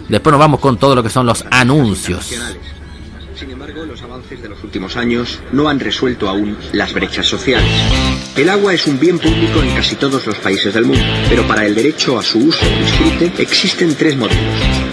[0.08, 2.32] Después nos vamos con todo lo que son los anuncios
[4.66, 7.70] últimos años no han resuelto aún las brechas sociales.
[8.36, 11.64] El agua es un bien público en casi todos los países del mundo, pero para
[11.64, 14.44] el derecho a su uso o disfrute existen tres modelos.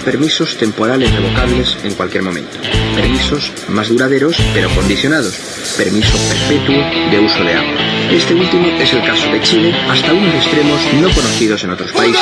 [0.06, 2.58] Permisos temporales revocables en cualquier momento.
[2.96, 5.34] Permisos más duraderos pero condicionados.
[5.76, 6.78] Permiso perpetuo
[7.12, 7.82] de uso de agua.
[8.12, 12.22] Este último es el caso de Chile hasta unos extremos no conocidos en otros países.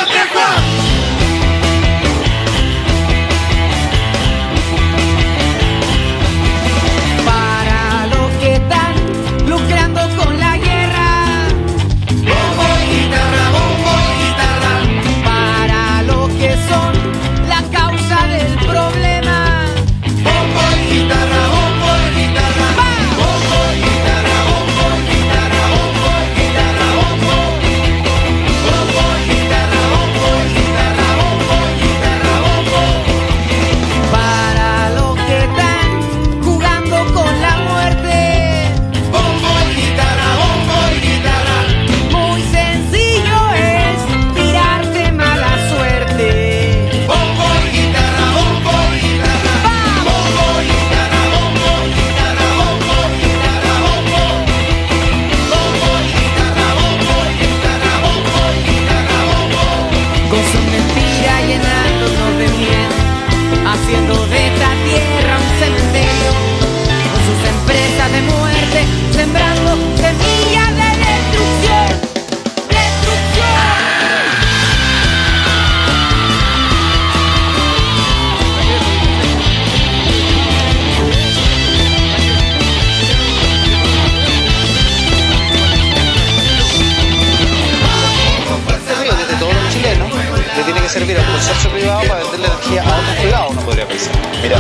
[93.92, 94.56] Mira,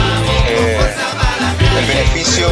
[0.49, 0.77] eh,
[1.79, 2.49] el beneficio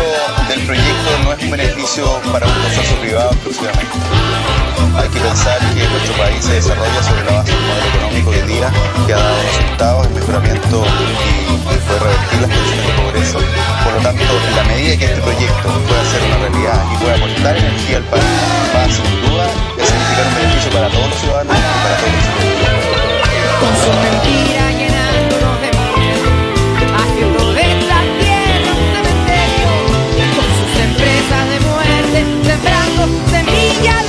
[0.47, 3.97] del proyecto no es un beneficio para un consorcio privado exclusivamente.
[4.95, 8.31] Hay que pensar que nuestro país se desarrolla sobre la base de un modelo económico
[8.31, 8.71] de día
[9.05, 10.85] que ha dado resultados en mejoramiento
[11.51, 13.39] y puede revertir las condiciones de pobreza.
[13.83, 17.15] Por lo tanto, en la medida que este proyecto pueda ser una realidad y pueda
[17.15, 18.23] aportar energía al país,
[18.71, 22.23] va sin duda a significar un beneficio para todos los ciudadanos y para todos los
[22.23, 22.79] ciudadanos.
[23.59, 24.88] Con
[33.81, 34.08] Yeah.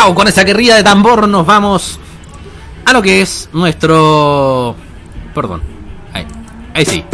[0.00, 2.00] Con esa guerrilla de tambor nos vamos
[2.86, 4.74] a lo que es nuestro...
[5.34, 5.62] Perdón.
[6.14, 6.26] Ahí.
[6.74, 7.04] Ahí sí.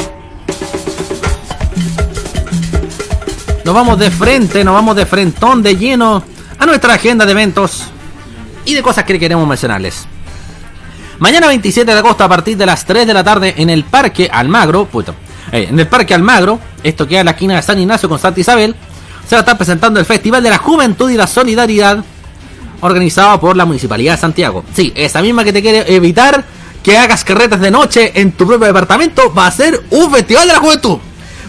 [3.64, 6.22] Nos vamos de frente, nos vamos de frentón, de lleno
[6.58, 7.88] a nuestra agenda de eventos
[8.64, 10.06] y de cosas que queremos mencionarles.
[11.18, 14.30] Mañana 27 de agosto a partir de las 3 de la tarde en el Parque
[14.32, 15.12] Almagro, puto,
[15.50, 18.38] eh, en el Parque Almagro, esto queda en la esquina de San Ignacio con Santa
[18.38, 18.76] Isabel,
[19.26, 22.04] se va a estar presentando el Festival de la Juventud y la Solidaridad
[22.80, 24.64] organizado por la Municipalidad de Santiago.
[24.74, 26.44] Sí, esa misma que te quiere evitar
[26.82, 30.52] que hagas carretas de noche en tu propio departamento, va a ser un Festival de
[30.52, 30.98] la Juventud.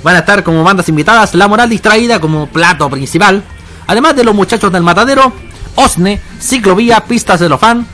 [0.04, 3.44] Van a estar como bandas invitadas La Moral Distraída como plato principal,
[3.86, 5.32] además de los muchachos del Matadero,
[5.76, 7.86] Osne, Ciclovía, Pistas de los Fan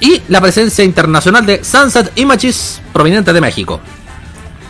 [0.00, 3.80] y la presencia internacional de Sunset Images proveniente de México.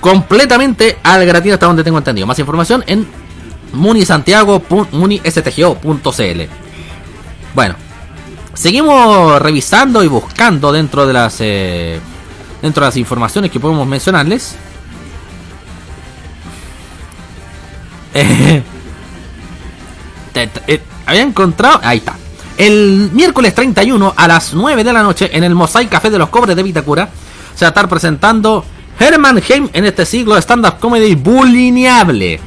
[0.01, 2.29] Completamente al gratis hasta donde tengo entendido.
[2.29, 3.09] Más información en
[3.73, 4.63] munisantiago
[4.93, 6.60] munistgo.cl.
[7.55, 7.75] Bueno,
[8.55, 12.01] seguimos revisando y buscando dentro de las eh,
[12.63, 14.57] dentro de las informaciones que podemos mencionarles.
[20.33, 22.15] Eh, eh, había encontrado, ahí está.
[22.57, 26.29] El miércoles 31 a las 9 de la noche en el Mosaic Café de los
[26.29, 27.11] Cobres de Vitacura
[27.57, 28.65] se va a estar presentando
[28.97, 32.39] Herman Heim en este siglo stand-up comedy bulineable.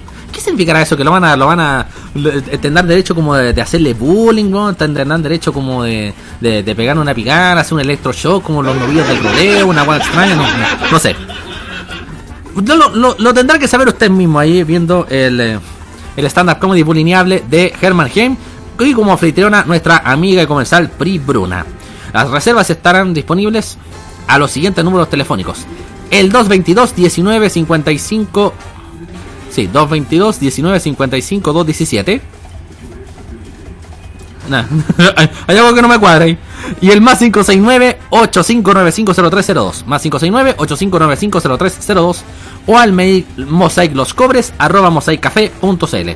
[0.44, 0.98] ¿Qué significará eso?
[0.98, 1.86] Que lo van a, lo van a
[2.16, 4.74] le- tendrán derecho como de, hacerle bullying, ¿no?
[4.76, 9.08] Tendrán derecho como de, de, de pegar una picada, hacer un electroshock como los novillos
[9.08, 11.16] del rodeo, una guay extraña, no, no, no sé.
[12.94, 15.60] Lo- lo tendrá que saber usted mismo ahí viendo el, eh,
[16.18, 18.36] el stand-up comedy bulineable de Herman Heim
[18.80, 21.66] y como anfitriona nuestra amiga y comensal Pri Bruna.
[22.14, 23.78] Las reservas estarán disponibles
[24.28, 25.60] a los siguientes números telefónicos.
[26.12, 28.54] El 222 19 55
[29.54, 32.22] Sí, 222 19 55 217
[34.50, 34.66] Nah,
[35.48, 36.38] hay algo que no me cuadra ahí.
[36.82, 39.86] Y el más 569-85950302.
[39.86, 42.18] Más 569-85950302.
[42.68, 46.10] O al mail mosaicloscobres arroba mosaicafé.cl.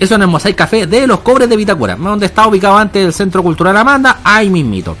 [0.00, 1.96] Eso en el Mosaic Café de los Cobres de Vitacura.
[1.96, 4.20] Donde está ubicado antes el Centro Cultural Amanda.
[4.24, 4.96] Ahí mismito.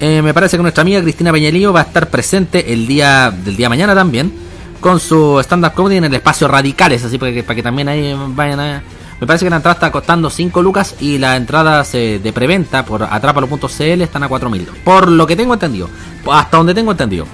[0.00, 3.56] Eh, me parece que nuestra amiga Cristina Peñalillo va a estar presente el día del
[3.56, 4.49] día mañana también.
[4.80, 7.04] Con su stand-up comedy en el espacio Radicales.
[7.04, 8.82] Así para que, para que también ahí vayan a...
[9.20, 12.86] Me parece que la entrada está costando 5 lucas y las entradas eh, de preventa
[12.86, 14.66] por atrapalo.cl están a 4.000.
[14.82, 15.90] Por lo que tengo entendido.
[16.30, 17.26] Hasta donde tengo entendido.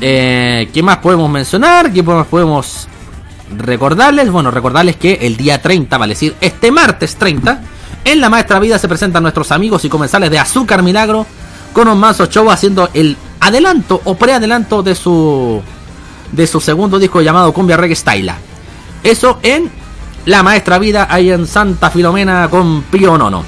[0.00, 1.92] Eh, ¿Qué más podemos mencionar?
[1.92, 2.88] ¿Qué más podemos
[3.56, 4.30] recordarles?
[4.30, 7.60] Bueno, recordarles que el día 30, vale decir, este martes 30,
[8.04, 11.26] en la Maestra Vida se presentan nuestros amigos y comensales de Azúcar Milagro
[11.72, 15.60] con un manso show haciendo el adelanto o preadelanto de su
[16.32, 18.32] de su segundo disco llamado Cumbia Reggae Style.
[19.02, 19.70] Eso en
[20.26, 23.42] La Maestra Vida, ahí en Santa Filomena con Pío Nono.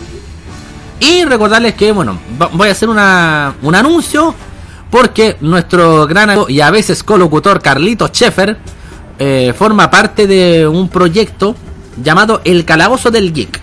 [0.99, 2.19] Y recordarles que, bueno,
[2.53, 4.35] voy a hacer una, un anuncio
[4.91, 8.57] porque nuestro gran amigo y a veces colocutor Carlito Scheffer
[9.19, 11.55] eh, forma parte de un proyecto
[12.03, 13.61] llamado El Calabozo del Geek,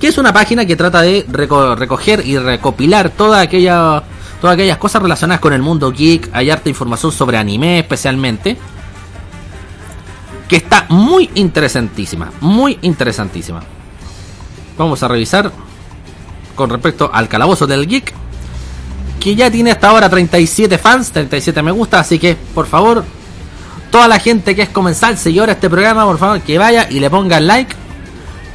[0.00, 4.02] que es una página que trata de reco- recoger y recopilar toda aquella,
[4.40, 6.30] todas aquellas cosas relacionadas con el mundo geek.
[6.32, 8.56] Hay harta información sobre anime especialmente
[10.48, 13.60] que está muy interesantísima, muy interesantísima.
[14.78, 15.52] Vamos a revisar
[16.54, 18.14] con respecto al calabozo del geek,
[19.20, 23.04] que ya tiene hasta ahora 37 fans, 37 me gusta, así que por favor,
[23.90, 26.98] toda la gente que es comensal, seguidora de este programa, por favor, que vaya y
[26.98, 27.74] le ponga like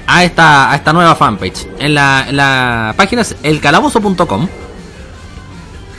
[0.08, 1.68] a esta, a esta nueva fanpage.
[1.80, 4.48] En la, en la página es elcalabozo.com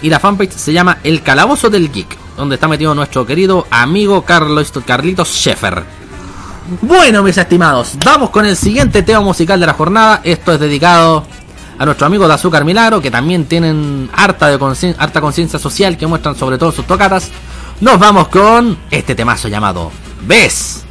[0.04, 2.16] y la fanpage se llama El Calabozo del Geek.
[2.36, 5.82] donde está metido nuestro querido amigo Carlos, Carlitos Scheffer.
[6.82, 10.20] Bueno, mis estimados, vamos con el siguiente tema musical de la jornada.
[10.24, 11.24] Esto es dedicado
[11.78, 15.96] a nuestro amigo de Azúcar Milagro, que también tienen harta, de concien- harta conciencia social
[15.96, 17.30] que muestran sobre todo sus tocatas.
[17.80, 19.90] Nos vamos con este temazo llamado
[20.26, 20.84] ¿Ves?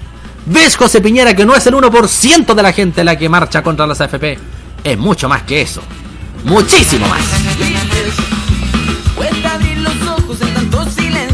[0.45, 3.85] ¿Ves, José Piñera, que no es el 1% de la gente la que marcha contra
[3.87, 4.37] las AFP?
[4.83, 5.81] Es mucho más que eso.
[6.45, 7.21] Muchísimo más.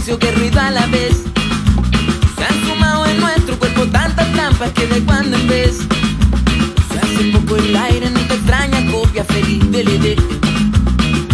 [0.09, 1.23] Silencio que ruido a la vez.
[2.37, 5.77] Se han sumado en nuestro cuerpo tantas trampas que de cuando en vez
[6.91, 10.17] se hace poco el aire en esta extraña copia feliz del ED.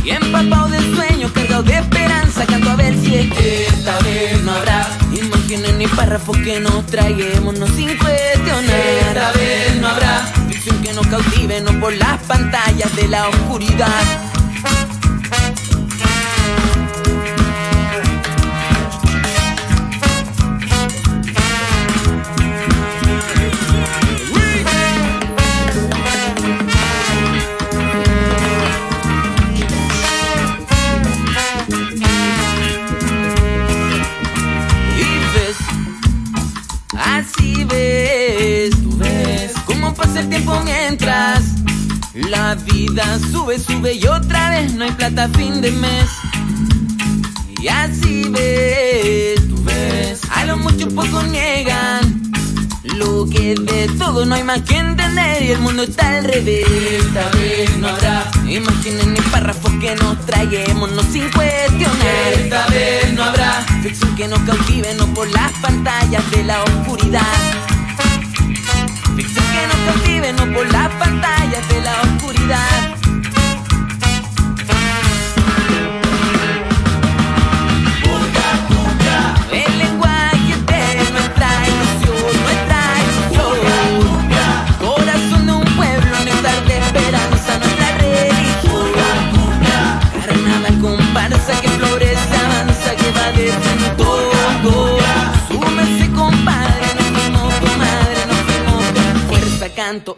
[0.04, 4.44] Y empapado de sueños, cargado de esperanza, canto a ver si es que esta vez
[4.44, 9.08] no habrá imágenes ni párrafos que nos traguemos sin cuestionar.
[9.08, 14.35] Esta vez no habrá ficción que nos cautive, no por las pantallas de la oscuridad.
[43.32, 46.10] Sube, sube y otra vez no hay plata fin de mes.
[47.62, 52.26] Y así ves, tú ves, a lo mucho poco niegan
[52.98, 56.66] lo que de todo no hay más que entender y el mundo está al revés.
[56.70, 62.34] Esta vez no habrá imágenes ni párrafos que nos traguemos no sin cuestionar.
[62.34, 67.22] Esta vez no habrá ficción que nos cautive no por las pantallas de la oscuridad.
[69.16, 73.05] Ficción que nos cautive no por las pantallas de la oscuridad.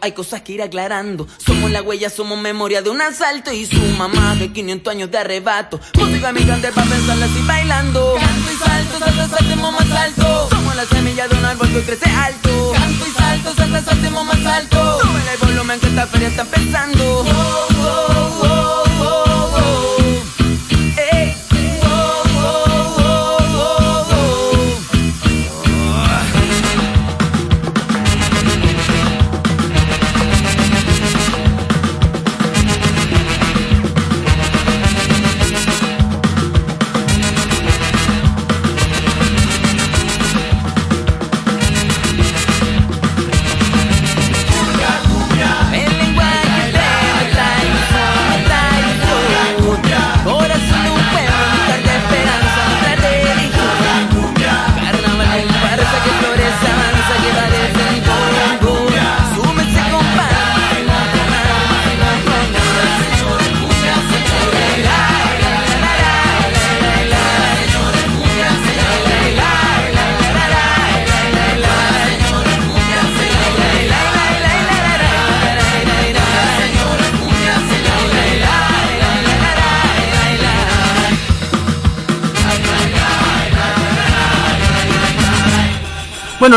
[0.02, 1.28] Hay cosas que ir aclarando.
[1.38, 5.18] Somos la huella, somos memoria de un asalto y su mamá de 500 años de
[5.18, 5.80] arrebato.
[5.96, 8.16] Música migrante para pensarla así bailando.
[8.16, 10.50] Canto y salto, salta, saltemos más alto.
[10.50, 12.72] Somos la semilla de un árbol que crece alto.
[12.74, 15.00] Canto y salto, salta, saltemos más alto.
[15.02, 17.67] Súbele el volumen que esta feria está pensando.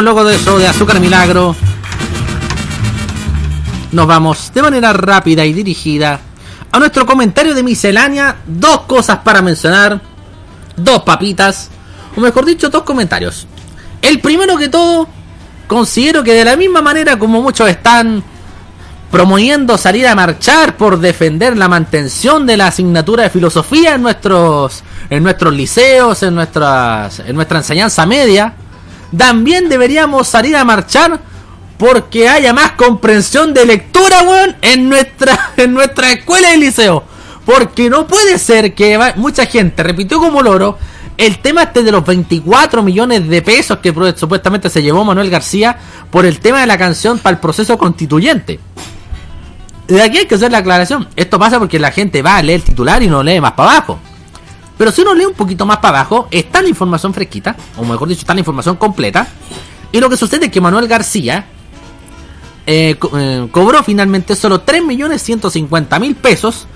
[0.03, 1.55] Luego de eso, de Azúcar Milagro,
[3.93, 6.19] nos vamos de manera rápida y dirigida
[6.73, 8.37] a nuestro comentario de miscelánea.
[8.47, 10.01] Dos cosas para mencionar,
[10.75, 11.69] dos papitas,
[12.17, 13.47] o mejor dicho, dos comentarios.
[14.01, 15.07] El primero que todo,
[15.67, 18.25] considero que de la misma manera como muchos están
[19.11, 24.83] promoviendo salir a marchar por defender la mantención de la asignatura de filosofía en nuestros
[25.11, 28.55] en nuestros liceos, en nuestras en nuestra enseñanza media,
[29.17, 31.21] también deberíamos salir a marchar
[31.79, 37.05] porque haya más comprensión de lectura, weón, en nuestra en nuestra escuela y liceo.
[37.47, 40.79] Porque no puede ser que va- mucha gente repitió como loro
[41.17, 45.77] el tema este de los 24 millones de pesos que supuestamente se llevó Manuel García
[46.11, 48.61] por el tema de la canción para el proceso constituyente.
[49.89, 51.09] De aquí hay que hacer la aclaración.
[51.17, 53.73] Esto pasa porque la gente va a leer el titular y no lee más para
[53.73, 53.99] abajo.
[54.81, 58.09] Pero si uno lee un poquito más para abajo, está la información fresquita, o mejor
[58.09, 59.29] dicho, está la información completa.
[59.93, 61.45] Y lo que sucede es que Manuel García
[62.67, 66.67] eh, eh, cobró finalmente solo 3.150.000 pesos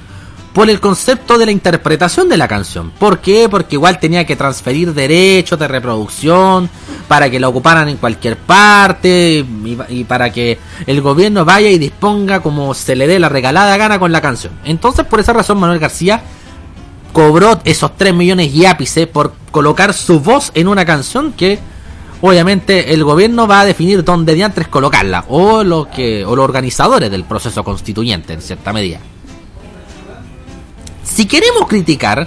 [0.53, 2.91] por el concepto de la interpretación de la canción.
[2.91, 3.49] ¿Por qué?
[3.49, 6.69] Porque igual tenía que transferir derechos de reproducción
[7.09, 9.47] para que la ocuparan en cualquier parte
[9.89, 13.99] y, para que el gobierno vaya y disponga como se le dé la regalada gana
[13.99, 14.53] con la canción.
[14.63, 16.23] Entonces, por esa razón, Manuel García
[17.15, 21.61] cobró esos 3 millones y ápice por colocar su voz en una canción que
[22.21, 27.11] obviamente el gobierno va a definir dónde diantres colocarla o lo que o los organizadores
[27.13, 28.99] del proceso constituyente en cierta medida.
[31.05, 32.27] Si queremos criticar,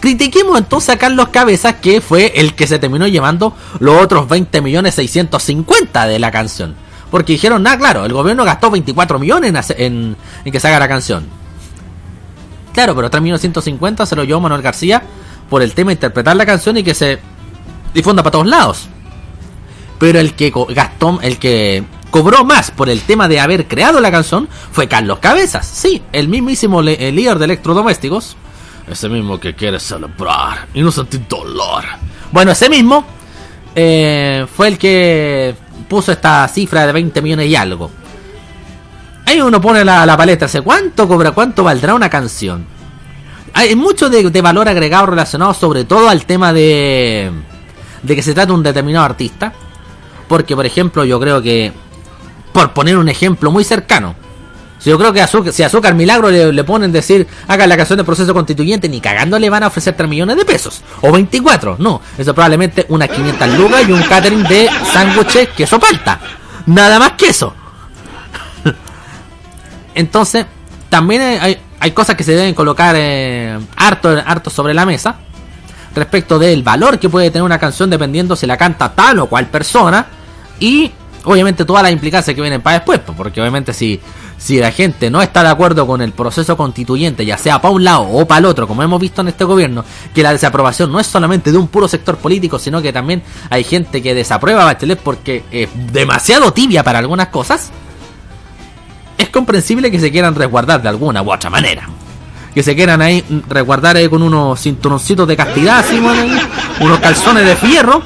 [0.00, 4.62] critiquemos entonces a Carlos Cabezas, que fue el que se terminó llevando los otros 20
[4.62, 6.74] millones 650 de la canción.
[7.10, 10.16] Porque dijeron, nada, claro, el gobierno gastó 24 millones en,
[10.50, 11.43] que se haga la canción.
[12.74, 15.02] Claro, pero 3 millones 150 se lo llevó Manuel García
[15.48, 17.20] por el tema de interpretar la canción y que se
[17.94, 18.88] difunda para todos lados.
[19.98, 24.10] Pero el que gastó, el que cobró más por el tema de haber creado la
[24.10, 25.66] canción fue Carlos Cabezas.
[25.66, 28.36] Sí, el mismísimo el líder de electrodomésticos.
[28.90, 31.84] Ese mismo que quiere celebrar y no sentir dolor.
[32.32, 33.04] Bueno, ese mismo
[33.74, 35.54] eh, fue el que
[35.88, 37.90] puso esta cifra de 20 millones y algo.
[39.26, 41.32] Ahí uno pone la, paleta, ¿cuánto cobra?
[41.32, 42.66] ¿Cuánto valdrá una canción?
[43.54, 47.30] Hay mucho de, de valor agregado relacionado sobre todo al tema de,
[48.02, 49.52] de que se trata de un determinado artista.
[50.28, 51.72] Porque, por ejemplo, yo creo que
[52.52, 54.14] por poner un ejemplo muy cercano.
[54.78, 58.04] Si yo creo que Azúcar, si Azúcar Milagro le, ponen decir, haga la canción de
[58.04, 60.82] proceso constituyente, ni cagando le van a ofrecer 3 millones de pesos.
[61.00, 62.00] O 24, no.
[62.18, 66.20] Eso probablemente unas 500 lucas y un catering de sándwiches queso palta.
[66.66, 67.54] Nada más que eso.
[69.94, 70.46] Entonces,
[70.88, 75.16] también hay, hay, cosas que se deben colocar eh, harto, harto sobre la mesa.
[75.94, 79.46] Respecto del valor que puede tener una canción dependiendo si la canta tal o cual
[79.46, 80.06] persona.
[80.58, 80.90] Y
[81.24, 84.00] obviamente todas las implicancias que vienen para después, porque obviamente si,
[84.38, 87.84] si la gente no está de acuerdo con el proceso constituyente, ya sea para un
[87.84, 89.84] lado o para el otro, como hemos visto en este gobierno,
[90.14, 93.64] que la desaprobación no es solamente de un puro sector político, sino que también hay
[93.64, 97.70] gente que desaprueba a Bachelet porque es demasiado tibia para algunas cosas,
[99.18, 101.88] es comprensible que se quieran resguardar de alguna u otra manera.
[102.54, 105.84] Que se quieran ahí resguardar ahí con unos cinturoncitos de castidad,
[106.80, 108.02] unos calzones de fierro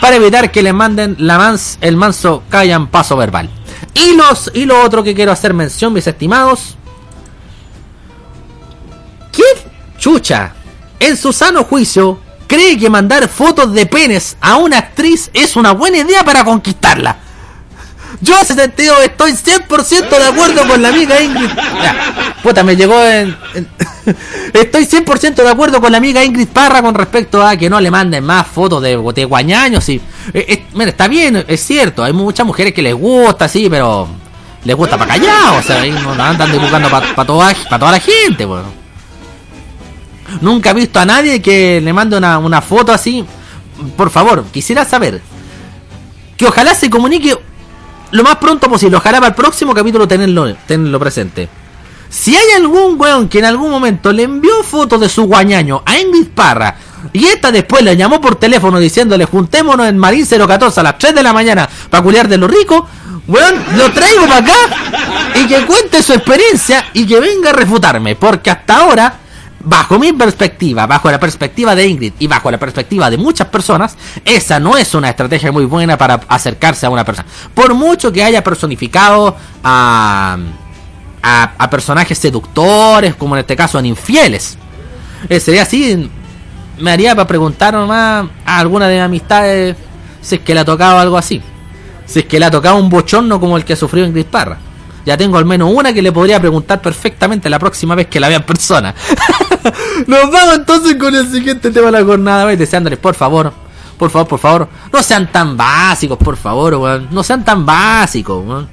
[0.00, 3.48] para evitar que le manden la mans, el manso callan paso verbal.
[3.94, 6.76] Y, los, y lo otro que quiero hacer mención, mis estimados.
[9.32, 10.52] ¿Quién chucha
[11.00, 15.72] en su sano juicio cree que mandar fotos de penes a una actriz es una
[15.72, 17.16] buena idea para conquistarla?
[18.20, 21.50] Yo en ese sentido estoy 100% de acuerdo con la amiga Ingrid.
[22.42, 23.36] puta, me llegó en...
[24.52, 27.90] estoy 100% de acuerdo con la amiga Ingrid Parra con respecto a que no le
[27.90, 29.86] manden más fotos de, de guañaños.
[29.88, 30.00] Eh,
[30.32, 34.08] eh, está bien, es cierto, hay muchas mujeres que les gusta, sí, pero
[34.64, 38.46] les gusta para callar, o sea, no andan dibujando para toda, toda la gente.
[40.40, 43.24] Nunca he visto a nadie que le mande una, una foto así.
[43.96, 45.20] Por favor, quisiera saber
[46.36, 47.36] que ojalá se comunique
[48.10, 48.96] lo más pronto posible.
[48.96, 51.48] Ojalá para el próximo capítulo tenerlo, tenerlo presente.
[52.08, 55.98] Si hay algún weón que en algún momento le envió fotos de su guañaño a
[55.98, 56.76] Ingrid Parra
[57.12, 61.14] y esta después le llamó por teléfono diciéndole juntémonos en Marín 014 a las 3
[61.14, 62.88] de la mañana para culiar de lo rico,
[63.26, 64.56] weón, lo traigo para acá
[65.34, 68.14] y que cuente su experiencia y que venga a refutarme.
[68.16, 69.14] Porque hasta ahora
[69.66, 73.96] bajo mi perspectiva, bajo la perspectiva de Ingrid y bajo la perspectiva de muchas personas,
[74.24, 77.26] esa no es una estrategia muy buena para acercarse a una persona.
[77.52, 80.38] Por mucho que haya personificado a,
[81.20, 84.56] a, personajes seductores, como en este caso en infieles.
[85.28, 86.08] Eh, sería así,
[86.78, 89.76] me haría para preguntar nomás a alguna de mis amistades
[90.20, 91.42] si es que le ha tocado algo así.
[92.06, 94.58] Si es que le ha tocado un bochorno como el que sufrió Ingrid Parra.
[95.06, 98.28] Ya tengo al menos una que le podría preguntar perfectamente la próxima vez que la
[98.28, 98.92] vea persona.
[100.08, 102.44] Nos vamos entonces con el siguiente tema de la jornada.
[102.56, 103.52] deseándoles, por favor,
[103.96, 107.08] por favor, por favor, no sean tan básicos, por favor, weón.
[107.12, 108.68] No sean tan básicos, weón.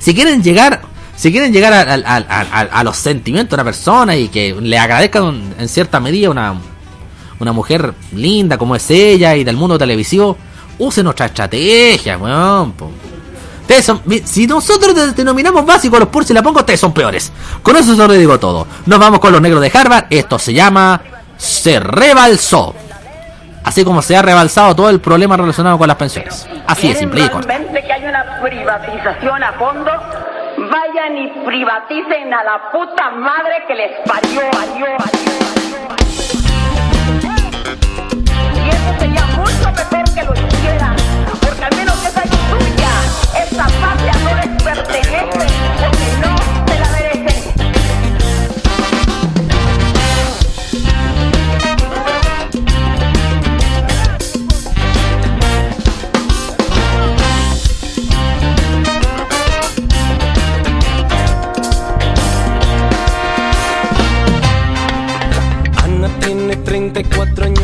[0.00, 0.82] Si quieren llegar,
[1.14, 6.00] si quieren llegar a, los sentimientos de una persona y que le agradezcan en cierta
[6.00, 6.54] medida una,
[7.38, 10.36] una mujer linda como es ella y del mundo televisivo,
[10.78, 12.74] usen nuestra estrategia, weón
[14.24, 17.32] si nosotros denominamos básicos los Purs y la pongo, ustedes son peores.
[17.62, 18.66] Con eso solo digo todo.
[18.86, 20.06] Nos vamos con los negros de Harvard.
[20.10, 21.00] Esto se llama
[21.36, 22.74] Se rebalsó.
[23.64, 26.48] Así como se ha rebalsado todo el problema relacionado con las pensiones.
[26.66, 27.46] Así es, simple y corto.
[27.46, 29.90] que hay una privatización a fondo?
[30.56, 35.28] Vayan y privaticen a la puta madre que les parió, parió, parió,
[38.54, 40.47] Y eso sería mucho mejor que lo
[43.58, 46.32] esa patria no les pertenece porque no
[46.68, 47.34] se la merecen.
[65.82, 67.57] Ana tiene 34 años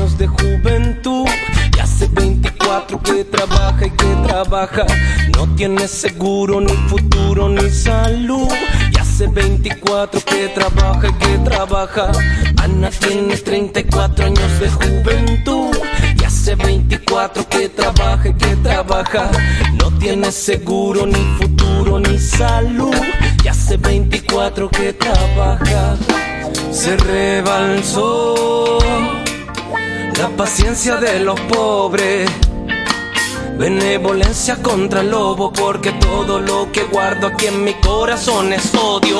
[5.36, 8.46] No tiene seguro, ni futuro, ni salud.
[8.92, 12.12] Y hace 24 que trabaja y que trabaja.
[12.58, 15.74] Ana tiene 34 años de juventud.
[16.20, 19.30] Y hace 24 que trabaja y que trabaja.
[19.80, 22.94] No tiene seguro, ni futuro, ni salud.
[23.42, 25.96] Y hace 24 que trabaja.
[26.70, 28.78] Se rebalsó
[30.18, 32.30] la paciencia de los pobres.
[33.56, 39.18] Benevolencia contra el lobo, porque todo lo que guardo aquí en mi corazón es odio.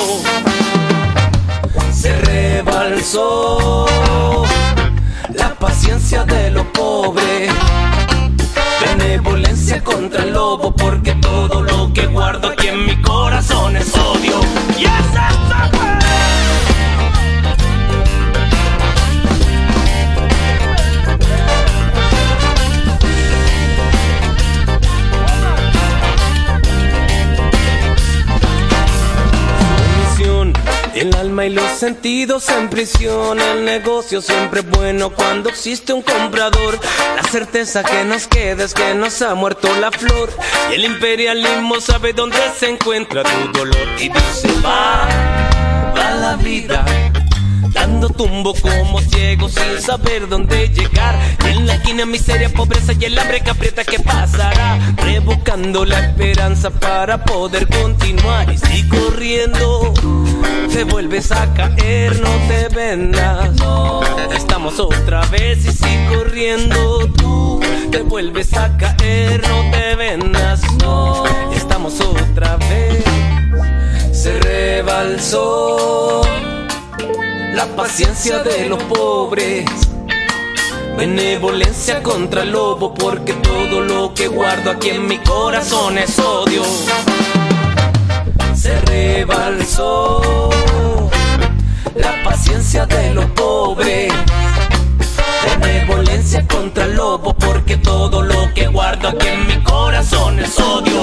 [1.92, 3.86] Se rebalsó
[5.34, 7.52] la paciencia de los pobres.
[8.80, 14.40] Benevolencia contra el lobo, porque todo lo que guardo aquí en mi corazón es odio.
[14.76, 15.70] Y esa es la
[30.94, 33.40] El alma y los sentidos en prisión.
[33.40, 36.78] El negocio siempre es bueno cuando existe un comprador.
[37.16, 40.30] La certeza que nos queda es que nos ha muerto la flor.
[40.70, 43.88] Y el imperialismo sabe dónde se encuentra tu dolor.
[43.98, 45.08] Y dice, va,
[45.96, 46.84] va la vida.
[47.72, 51.18] Dando tumbo como ciego sin saber dónde llegar.
[51.44, 54.78] Y en la esquina miseria, pobreza y el hambre que aprieta que pasará.
[54.98, 58.52] Rebuscando la esperanza para poder continuar.
[58.52, 59.92] Y si corriendo
[60.74, 63.50] te vuelves a caer, no te vendas.
[64.34, 67.60] Estamos otra vez y si corriendo tú
[67.92, 70.62] te vuelves a caer, no te vendas.
[71.54, 73.04] Estamos otra vez.
[74.12, 76.22] Se rebalsó
[77.52, 79.70] la paciencia de los pobres.
[80.96, 86.62] Benevolencia contra el lobo, porque todo lo que guardo aquí en mi corazón es odio.
[88.64, 90.48] Se rebalsó
[91.96, 94.10] la paciencia de los pobres.
[95.60, 101.02] Benevolencia contra el lobo, porque todo lo que guardo aquí en mi corazón es odio.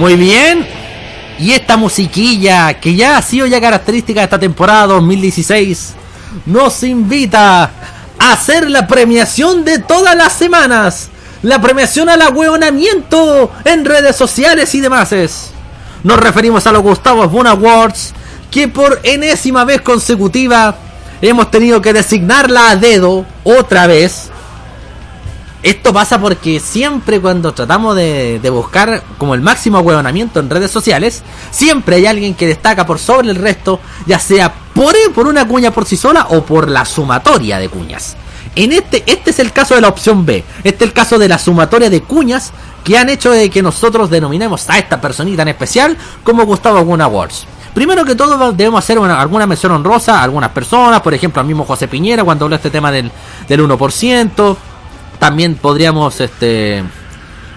[0.00, 0.66] Muy bien.
[1.38, 5.92] Y esta musiquilla, que ya ha sido ya característica de esta temporada 2016,
[6.46, 7.70] nos invita
[8.18, 11.10] a hacer la premiación de todas las semanas.
[11.42, 15.10] La premiación al ahueonamiento en redes sociales y demás.
[16.02, 18.14] Nos referimos a los Gustavo Boon Awards,
[18.50, 20.76] que por enésima vez consecutiva
[21.20, 24.30] hemos tenido que designarla a dedo otra vez.
[25.62, 30.70] Esto pasa porque siempre cuando tratamos de, de buscar como el máximo ahueonamiento en redes
[30.70, 35.46] sociales, siempre hay alguien que destaca por sobre el resto, ya sea por, por una
[35.46, 38.16] cuña por sí sola o por la sumatoria de cuñas.
[38.56, 40.42] En este, este es el caso de la opción B.
[40.64, 42.52] Este es el caso de la sumatoria de cuñas
[42.82, 47.02] que han hecho de que nosotros denominemos a esta personita en especial como Gustavo Gun
[47.02, 47.46] Awards.
[47.74, 51.46] Primero que todo debemos hacer una- alguna mención honrosa a algunas personas, por ejemplo al
[51.46, 53.12] mismo José Piñera cuando habló este tema del,
[53.46, 54.56] del 1%.
[55.20, 56.82] También podríamos este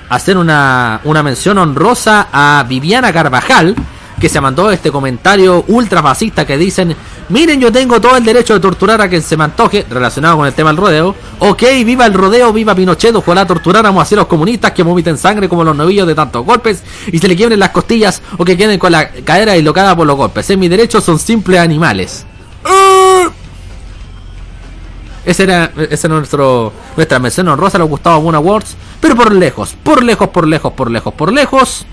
[0.09, 3.75] hacer una, una mención honrosa a Viviana Carvajal,
[4.19, 6.95] que se mandó este comentario ultra fascista que dicen
[7.29, 10.45] Miren, yo tengo todo el derecho de torturar a quien se me antoje, relacionado con
[10.45, 11.15] el tema del rodeo.
[11.39, 15.47] Ok, viva el rodeo, viva Pinochet, ojalá torturáramos así a los comunistas que vomiten sangre
[15.47, 18.77] como los novillos de tantos golpes y se le quiebren las costillas o que queden
[18.77, 20.49] con la cadera dislocada por los golpes.
[20.49, 22.25] En mi derecho son simples animales.
[22.65, 23.29] ¡Ah!
[25.25, 28.75] Ese era, ese nuestro, nuestra mención honrosa a los Gustavo Boone Awards.
[28.99, 31.85] Pero por lejos, por lejos, por lejos, por lejos, por lejos.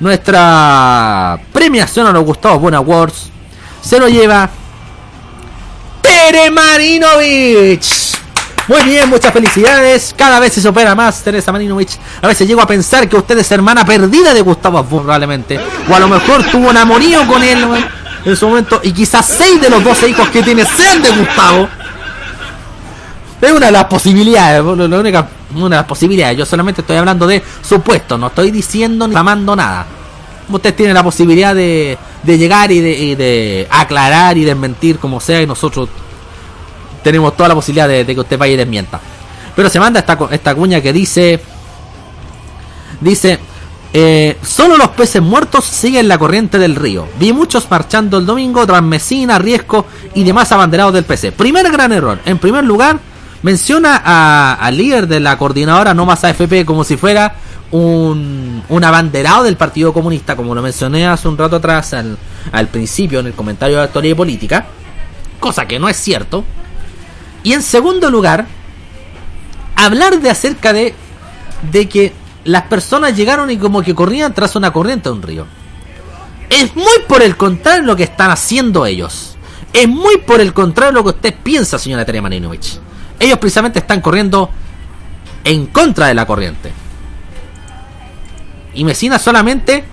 [0.00, 3.30] Nuestra premiación a los Gustavo Boone Awards
[3.82, 4.48] se lo lleva
[6.02, 8.18] Tere Marinovich.
[8.68, 10.14] Muy bien, muchas felicidades.
[10.16, 11.98] Cada vez se supera más Teresa Marinovich.
[12.22, 15.58] A veces llego a pensar que usted es hermana perdida de Gustavo probablemente.
[15.88, 17.66] O a lo mejor tuvo un con él
[18.24, 18.80] en su momento.
[18.84, 21.68] Y quizás seis de los 12 hijos que tiene sean de Gustavo.
[23.40, 26.36] Es una de las posibilidades, la única, una de las posibilidades.
[26.36, 29.86] Yo solamente estoy hablando de supuesto, no estoy diciendo ni llamando nada.
[30.48, 35.40] Usted tiene la posibilidad de, llegar y de, y de aclarar y desmentir como sea
[35.40, 35.88] y nosotros
[37.02, 39.00] tenemos toda la posibilidad de, que usted vaya y desmienta.
[39.56, 41.40] Pero se manda esta, esta cuña que dice,
[43.00, 43.38] dice,
[43.92, 47.06] eh, solo los peces muertos siguen la corriente del río.
[47.18, 51.32] Vi muchos marchando el domingo tras Mesina, Riesco y demás abanderados del PC.
[51.32, 52.18] Primer gran error.
[52.24, 53.00] En primer lugar,
[53.42, 57.34] menciona a- al líder de la coordinadora No Más AFP como si fuera
[57.70, 62.18] un, abanderado del Partido Comunista, como lo mencioné hace un rato atrás al,
[62.52, 64.66] al principio en el comentario de actualidad y política,
[65.38, 66.44] cosa que no es cierto.
[67.42, 68.46] Y en segundo lugar,
[69.76, 70.94] hablar de acerca de,
[71.70, 72.12] de que
[72.44, 75.46] las personas llegaron y como que corrían tras una corriente de un río.
[76.48, 79.36] Es muy por el contrario lo que están haciendo ellos.
[79.72, 82.80] Es muy por el contrario lo que usted piensa, señora Tere Marinovich.
[83.20, 84.50] Ellos precisamente están corriendo
[85.44, 86.72] en contra de la corriente.
[88.74, 89.84] Y Mesina solamente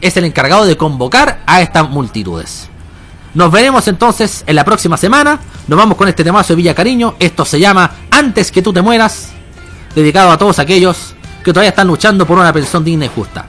[0.00, 2.68] es el encargado de convocar a estas multitudes.
[3.32, 5.40] Nos veremos entonces en la próxima semana.
[5.66, 7.14] Nos vamos con este temazo de Villa Cariño.
[7.18, 9.32] Esto se llama Antes que tú te mueras.
[9.94, 13.46] Dedicado a todos aquellos que todavía están luchando por una pensión digna y justa.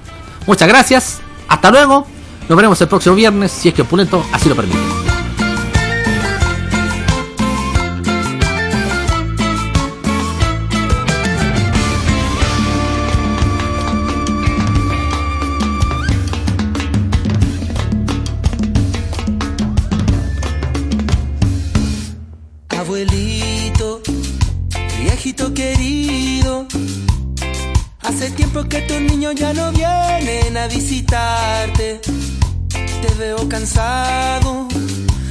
[0.48, 1.20] Muchas gracias.
[1.48, 2.08] Hasta luego.
[2.48, 5.05] Nos veremos el próximo viernes si es que Pulento así lo permite.
[31.06, 32.02] Visitarte.
[33.02, 34.68] Te veo cansado,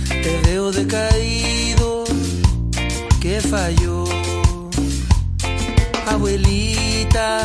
[0.09, 2.05] te veo decaído,
[3.21, 4.05] ¿qué falló?
[6.07, 7.41] Abuelita,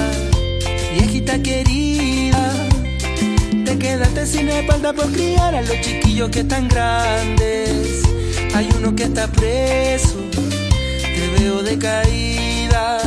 [0.93, 2.53] viejita querida,
[3.65, 8.03] te quedaste sin espalda por criar a los chiquillos que están grandes.
[8.53, 12.99] Hay uno que está preso, te veo decaída,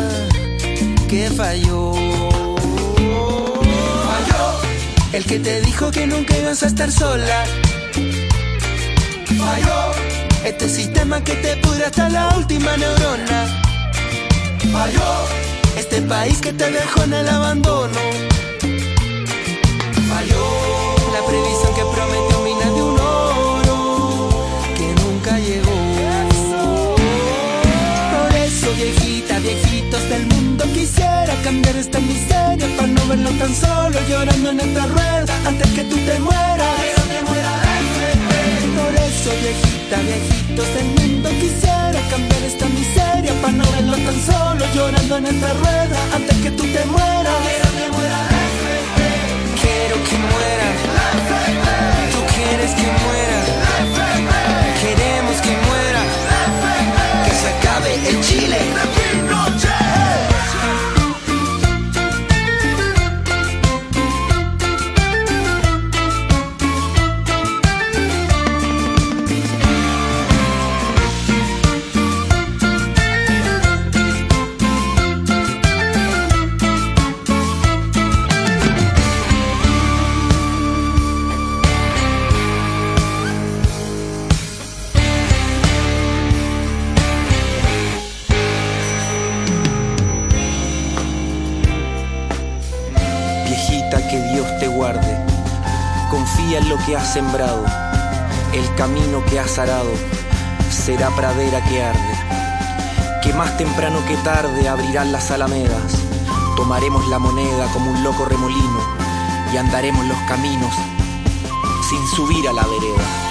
[1.36, 1.92] falló.
[1.92, 2.31] Falló.
[5.12, 7.44] El que te dijo que nunca ibas a estar sola.
[9.26, 9.92] Falló.
[10.42, 13.46] Este sistema que te pudre hasta la última neurona.
[14.72, 15.26] Falló.
[15.76, 18.31] Este país que te dejó en el abandono.
[31.52, 35.96] Cambiar esta miseria para no verlo tan solo llorando en esta rueda antes que tú
[35.96, 36.76] te mueras.
[38.78, 44.64] Por eso, viejita, viejitos del mundo, quisiera cambiar esta miseria para no verlo tan solo
[44.74, 47.38] llorando en esta rueda antes que tú te mueras.
[49.62, 50.68] Quiero que muera.
[52.12, 53.38] Tú quieres que muera.
[54.82, 56.02] Queremos que muera.
[57.24, 59.21] Que se acabe el Chile.
[97.12, 97.64] Sembrado.
[98.52, 99.90] El camino que has arado
[100.70, 103.20] será pradera que arde.
[103.22, 105.92] Que más temprano que tarde abrirán las alamedas.
[106.56, 108.80] Tomaremos la moneda como un loco remolino
[109.52, 110.74] y andaremos los caminos
[111.88, 113.22] sin subir a la vereda.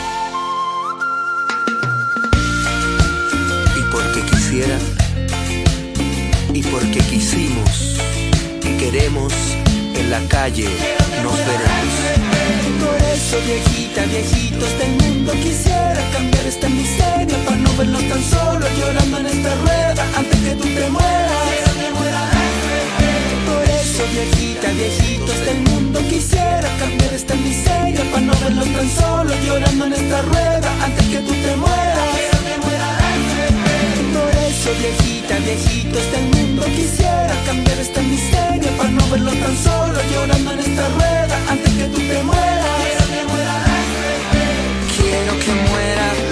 [4.51, 4.77] conociera
[6.53, 7.97] y porque quisimos
[8.63, 9.33] y queremos
[9.95, 10.69] en la calle
[11.23, 12.00] nos veremos.
[13.31, 15.31] Soy viejita, viejitos del mundo.
[15.41, 20.55] Quisiera cambiar esta miseria Para no verlo tan solo llorando en esta rueda Antes que
[20.55, 21.31] tú te mueras.
[23.47, 29.37] Por eso viejita, viejitos del mundo Quisiera cambiar esta miseria Para no verlos tan solos
[29.45, 32.09] llorando en esta rueda Antes que tú te mueras.
[34.11, 40.03] Por eso viejita, viejitos del mundo Quisiera cambiar esta miseria Para no verlos tan solos
[40.11, 42.50] llorando en esta rueda Antes que tú te mueras
[45.21, 46.30] quiero que muera.